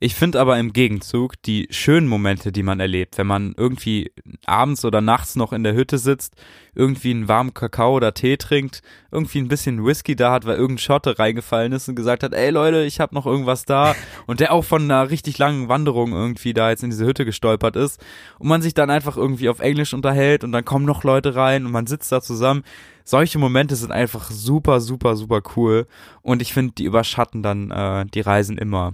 Ich 0.01 0.13
finde 0.13 0.41
aber 0.41 0.59
im 0.59 0.73
Gegenzug 0.73 1.41
die 1.43 1.69
schönen 1.71 2.07
Momente, 2.07 2.51
die 2.51 2.63
man 2.63 2.81
erlebt, 2.81 3.17
wenn 3.17 3.27
man 3.27 3.53
irgendwie 3.55 4.11
abends 4.45 4.83
oder 4.83 4.99
nachts 4.99 5.37
noch 5.37 5.53
in 5.53 5.63
der 5.63 5.73
Hütte 5.73 5.97
sitzt, 5.97 6.35
irgendwie 6.73 7.11
einen 7.11 7.27
warmen 7.27 7.53
Kakao 7.53 7.95
oder 7.95 8.13
Tee 8.13 8.37
trinkt, 8.37 8.81
irgendwie 9.11 9.39
ein 9.39 9.47
bisschen 9.47 9.85
Whisky 9.85 10.15
da 10.15 10.31
hat, 10.31 10.45
weil 10.45 10.55
irgendein 10.55 10.79
Schotte 10.79 11.19
reingefallen 11.19 11.71
ist 11.73 11.89
und 11.89 11.95
gesagt 11.95 12.23
hat, 12.23 12.33
ey 12.33 12.49
Leute, 12.49 12.83
ich 12.83 12.99
habe 12.99 13.13
noch 13.13 13.25
irgendwas 13.25 13.65
da 13.65 13.95
und 14.27 14.39
der 14.39 14.53
auch 14.53 14.63
von 14.63 14.83
einer 14.83 15.09
richtig 15.09 15.37
langen 15.37 15.67
Wanderung 15.67 16.13
irgendwie 16.13 16.53
da 16.53 16.69
jetzt 16.69 16.83
in 16.83 16.89
diese 16.89 17.05
Hütte 17.05 17.25
gestolpert 17.25 17.75
ist 17.75 18.01
und 18.39 18.47
man 18.47 18.61
sich 18.61 18.73
dann 18.73 18.89
einfach 18.89 19.17
irgendwie 19.17 19.49
auf 19.49 19.59
Englisch 19.59 19.93
unterhält 19.93 20.43
und 20.43 20.51
dann 20.51 20.65
kommen 20.65 20.85
noch 20.85 21.03
Leute 21.03 21.35
rein 21.35 21.65
und 21.65 21.71
man 21.71 21.87
sitzt 21.87 22.11
da 22.11 22.21
zusammen. 22.21 22.63
Solche 23.03 23.39
Momente 23.39 23.75
sind 23.75 23.91
einfach 23.91 24.29
super, 24.29 24.79
super, 24.79 25.15
super 25.15 25.41
cool 25.55 25.87
und 26.21 26.41
ich 26.41 26.53
finde, 26.53 26.73
die 26.77 26.85
überschatten 26.85 27.43
dann 27.43 27.71
äh, 27.71 28.05
die 28.05 28.21
Reisen 28.21 28.57
immer. 28.57 28.93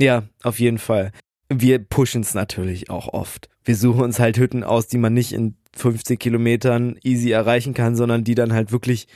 Ja, 0.00 0.24
auf 0.42 0.60
jeden 0.60 0.78
Fall. 0.78 1.12
Wir 1.48 1.78
pushen 1.78 2.22
es 2.22 2.34
natürlich 2.34 2.90
auch 2.90 3.08
oft. 3.12 3.48
Wir 3.68 3.76
suchen 3.76 4.00
uns 4.00 4.18
halt 4.18 4.38
Hütten 4.38 4.64
aus, 4.64 4.86
die 4.86 4.96
man 4.96 5.12
nicht 5.12 5.34
in 5.34 5.54
50 5.76 6.18
Kilometern 6.18 6.96
easy 7.04 7.32
erreichen 7.32 7.74
kann, 7.74 7.96
sondern 7.96 8.24
die 8.24 8.34
dann 8.34 8.54
halt 8.54 8.72
wirklich 8.72 9.08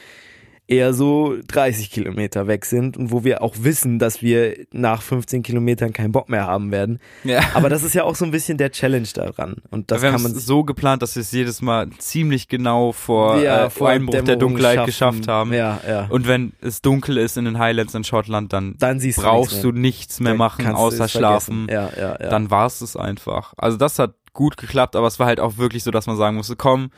eher 0.72 0.94
so 0.94 1.36
30 1.48 1.90
Kilometer 1.90 2.46
weg 2.46 2.64
sind 2.64 2.96
und 2.96 3.10
wo 3.12 3.24
wir 3.24 3.42
auch 3.42 3.54
wissen, 3.60 3.98
dass 3.98 4.22
wir 4.22 4.56
nach 4.72 5.02
15 5.02 5.42
Kilometern 5.42 5.92
keinen 5.92 6.12
Bock 6.12 6.28
mehr 6.28 6.46
haben 6.46 6.70
werden. 6.70 6.98
Ja. 7.24 7.40
Aber 7.54 7.68
das 7.68 7.82
ist 7.82 7.94
ja 7.94 8.04
auch 8.04 8.14
so 8.14 8.24
ein 8.24 8.30
bisschen 8.30 8.56
der 8.58 8.72
Challenge 8.72 9.08
daran. 9.14 9.56
Und 9.70 9.90
das 9.90 10.00
wir 10.00 10.10
kann 10.10 10.14
haben 10.14 10.22
man 10.22 10.34
so 10.34 10.64
geplant, 10.64 11.02
dass 11.02 11.14
wir 11.14 11.20
es 11.20 11.32
jedes 11.32 11.60
Mal 11.60 11.90
ziemlich 11.98 12.48
genau 12.48 12.92
vor, 12.92 13.38
ja, 13.40 13.66
äh, 13.66 13.70
vor 13.70 13.90
Einbruch 13.90 14.12
der 14.12 14.22
Dämmerung 14.22 14.54
Dunkelheit 14.54 14.76
schaffen. 14.76 14.86
geschafft 14.86 15.28
haben. 15.28 15.52
Ja, 15.52 15.80
ja. 15.86 16.06
Und 16.08 16.26
wenn 16.26 16.52
es 16.60 16.80
dunkel 16.82 17.18
ist 17.18 17.36
in 17.36 17.44
den 17.44 17.58
Highlands 17.58 17.94
in 17.94 18.04
Schottland, 18.04 18.52
dann, 18.52 18.76
dann 18.78 18.98
brauchst 18.98 19.52
nichts 19.52 19.62
du 19.62 19.72
mehr. 19.72 19.80
nichts 19.80 20.20
mehr 20.20 20.32
Dann 20.32 20.38
machen, 20.38 20.64
kannst 20.64 20.80
du 20.80 20.84
außer 20.86 21.08
schlafen. 21.08 21.66
Ja, 21.70 21.90
ja, 21.96 22.16
ja. 22.20 22.28
Dann 22.28 22.50
war 22.50 22.66
es 22.66 22.80
es 22.80 22.96
einfach. 22.96 23.52
Also 23.56 23.76
das 23.76 23.98
hat 23.98 24.14
gut 24.32 24.56
geklappt, 24.56 24.96
aber 24.96 25.06
es 25.06 25.18
war 25.18 25.26
halt 25.26 25.40
auch 25.40 25.58
wirklich 25.58 25.84
so, 25.84 25.90
dass 25.90 26.06
man 26.06 26.16
sagen 26.16 26.36
musste, 26.36 26.56
komm, 26.56 26.90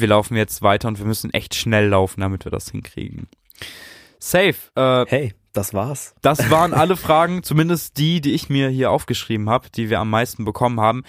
wir 0.00 0.08
laufen 0.08 0.36
jetzt 0.36 0.62
weiter 0.62 0.88
und 0.88 0.98
wir 0.98 1.06
müssen 1.06 1.32
echt 1.32 1.54
schnell 1.54 1.88
laufen, 1.88 2.20
damit 2.20 2.44
wir 2.44 2.52
das 2.52 2.70
hinkriegen. 2.70 3.28
Safe. 4.18 4.56
Äh, 4.74 5.06
hey, 5.08 5.34
das 5.52 5.74
war's. 5.74 6.14
das 6.22 6.50
waren 6.50 6.74
alle 6.74 6.96
Fragen, 6.96 7.42
zumindest 7.42 7.98
die, 7.98 8.20
die 8.20 8.32
ich 8.32 8.48
mir 8.48 8.68
hier 8.68 8.90
aufgeschrieben 8.90 9.48
habe, 9.48 9.70
die 9.70 9.90
wir 9.90 10.00
am 10.00 10.10
meisten 10.10 10.44
bekommen 10.44 10.80
haben. 10.80 11.04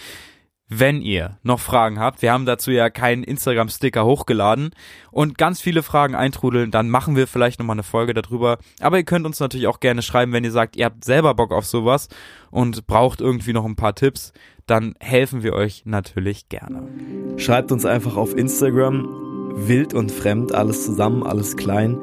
Wenn 0.72 1.02
ihr 1.02 1.40
noch 1.42 1.60
Fragen 1.60 2.00
habt, 2.00 2.22
wir 2.22 2.32
haben 2.32 2.46
dazu 2.46 2.70
ja 2.70 2.92
keinen 2.92 3.24
Instagram-Sticker 3.24 4.06
hochgeladen 4.06 4.70
und 5.10 5.40
ganz 5.40 5.60
viele 5.60 5.82
Fragen 5.82 6.14
eintrudeln, 6.14 6.70
dann 6.70 6.92
machen 6.92 7.16
wir 7.16 7.26
vielleicht 7.26 7.58
nochmal 7.58 7.74
eine 7.74 7.84
Folge 7.84 8.14
darüber. 8.14 8.60
Aber 8.80 8.98
ihr 8.98 9.04
könnt 9.04 9.26
uns 9.26 9.40
natürlich 9.40 9.66
auch 9.66 9.80
gerne 9.80 10.04
schreiben, 10.04 10.32
wenn 10.32 10.44
ihr 10.44 10.52
sagt, 10.52 10.76
ihr 10.76 10.86
habt 10.86 11.04
selber 11.04 11.34
Bock 11.34 11.52
auf 11.52 11.66
sowas 11.66 12.08
und 12.52 12.86
braucht 12.86 13.20
irgendwie 13.20 13.52
noch 13.52 13.66
ein 13.66 13.76
paar 13.76 13.96
Tipps, 13.96 14.32
dann 14.68 14.94
helfen 15.00 15.42
wir 15.42 15.54
euch 15.54 15.82
natürlich 15.86 16.50
gerne. 16.50 16.88
Schreibt 17.38 17.72
uns 17.72 17.84
einfach 17.84 18.16
auf 18.16 18.38
Instagram 18.38 19.08
wild 19.56 19.96
und 19.96 20.12
fremd, 20.12 20.54
alles 20.54 20.86
zusammen, 20.86 21.24
alles 21.24 21.58
klein. 21.58 21.98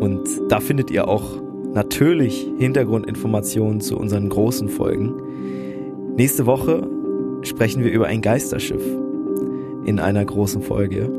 Und 0.00 0.28
da 0.48 0.58
findet 0.58 0.90
ihr 0.90 1.06
auch 1.06 1.40
natürlich 1.72 2.48
Hintergrundinformationen 2.58 3.80
zu 3.80 3.96
unseren 3.96 4.28
großen 4.28 4.68
Folgen. 4.68 5.14
Nächste 6.16 6.46
Woche 6.46 6.88
sprechen 7.46 7.82
wir 7.84 7.90
über 7.92 8.06
ein 8.06 8.22
Geisterschiff 8.22 8.82
in 9.84 9.98
einer 10.00 10.24
großen 10.24 10.62
Folge. 10.62 11.10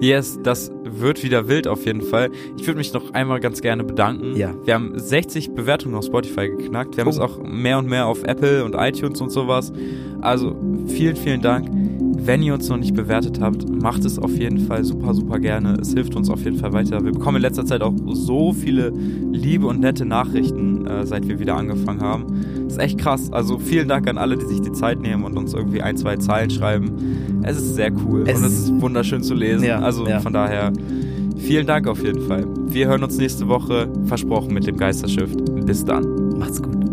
Yes, 0.00 0.38
das 0.42 0.72
wird 0.84 1.22
wieder 1.22 1.48
wild 1.48 1.66
auf 1.68 1.86
jeden 1.86 2.02
Fall. 2.02 2.30
Ich 2.56 2.66
würde 2.66 2.78
mich 2.78 2.92
noch 2.92 3.12
einmal 3.14 3.40
ganz 3.40 3.60
gerne 3.62 3.84
bedanken. 3.84 4.36
Ja. 4.36 4.52
Wir 4.64 4.74
haben 4.74 4.98
60 4.98 5.52
Bewertungen 5.54 5.94
auf 5.94 6.04
Spotify 6.04 6.48
geknackt. 6.48 6.96
Wir 6.96 7.02
haben 7.02 7.08
Oh. 7.08 7.12
es 7.12 7.18
auch 7.20 7.40
mehr 7.42 7.78
und 7.78 7.88
mehr 7.88 8.06
auf 8.06 8.24
Apple 8.24 8.64
und 8.64 8.74
iTunes 8.74 9.20
und 9.20 9.30
sowas. 9.30 9.72
Also 10.20 10.56
vielen, 10.88 11.16
vielen 11.16 11.42
Dank. 11.42 11.68
Wenn 12.24 12.42
ihr 12.42 12.54
uns 12.54 12.68
noch 12.70 12.78
nicht 12.78 12.94
bewertet 12.94 13.38
habt, 13.40 13.68
macht 13.68 14.04
es 14.06 14.18
auf 14.18 14.34
jeden 14.34 14.58
Fall 14.60 14.82
super, 14.82 15.12
super 15.12 15.38
gerne. 15.38 15.76
Es 15.80 15.92
hilft 15.92 16.16
uns 16.16 16.30
auf 16.30 16.42
jeden 16.42 16.56
Fall 16.56 16.72
weiter. 16.72 17.04
Wir 17.04 17.12
bekommen 17.12 17.36
in 17.36 17.42
letzter 17.42 17.66
Zeit 17.66 17.82
auch 17.82 17.92
so 18.12 18.54
viele 18.54 18.90
liebe 19.32 19.66
und 19.66 19.80
nette 19.80 20.06
Nachrichten, 20.06 20.86
äh, 20.86 21.04
seit 21.06 21.28
wir 21.28 21.38
wieder 21.38 21.56
angefangen 21.56 22.00
haben. 22.00 22.24
ist 22.66 22.78
echt 22.78 22.98
krass. 22.98 23.30
Also 23.30 23.58
vielen 23.58 23.88
Dank 23.88 24.08
an 24.08 24.16
alle, 24.16 24.38
die 24.38 24.46
sich 24.46 24.60
die 24.62 24.72
Zeit 24.72 25.00
nehmen 25.00 25.22
und 25.24 25.36
uns 25.36 25.52
irgendwie 25.52 25.82
ein, 25.82 25.98
zwei 25.98 26.16
Zeilen 26.16 26.48
schreiben. 26.48 26.90
Es 27.42 27.58
ist 27.58 27.74
sehr 27.74 27.92
cool 28.06 28.24
Es- 28.26 28.38
und 28.38 28.44
es 28.46 28.58
ist 28.58 28.80
wunderschön 28.80 29.22
zu 29.22 29.34
lesen. 29.34 29.64
Ja, 29.66 29.80
also 29.80 30.06
ja. 30.08 30.20
von 30.20 30.32
daher 30.32 30.72
vielen 31.36 31.66
Dank 31.66 31.86
auf 31.86 32.02
jeden 32.02 32.22
Fall. 32.22 32.46
Wir 32.68 32.88
hören 32.88 33.02
uns 33.04 33.18
nächste 33.18 33.48
Woche, 33.48 33.86
versprochen 34.06 34.54
mit 34.54 34.66
dem 34.66 34.78
Geisterschiff. 34.78 35.30
Bis 35.66 35.84
dann. 35.84 36.38
Macht's 36.38 36.62
gut. 36.62 36.83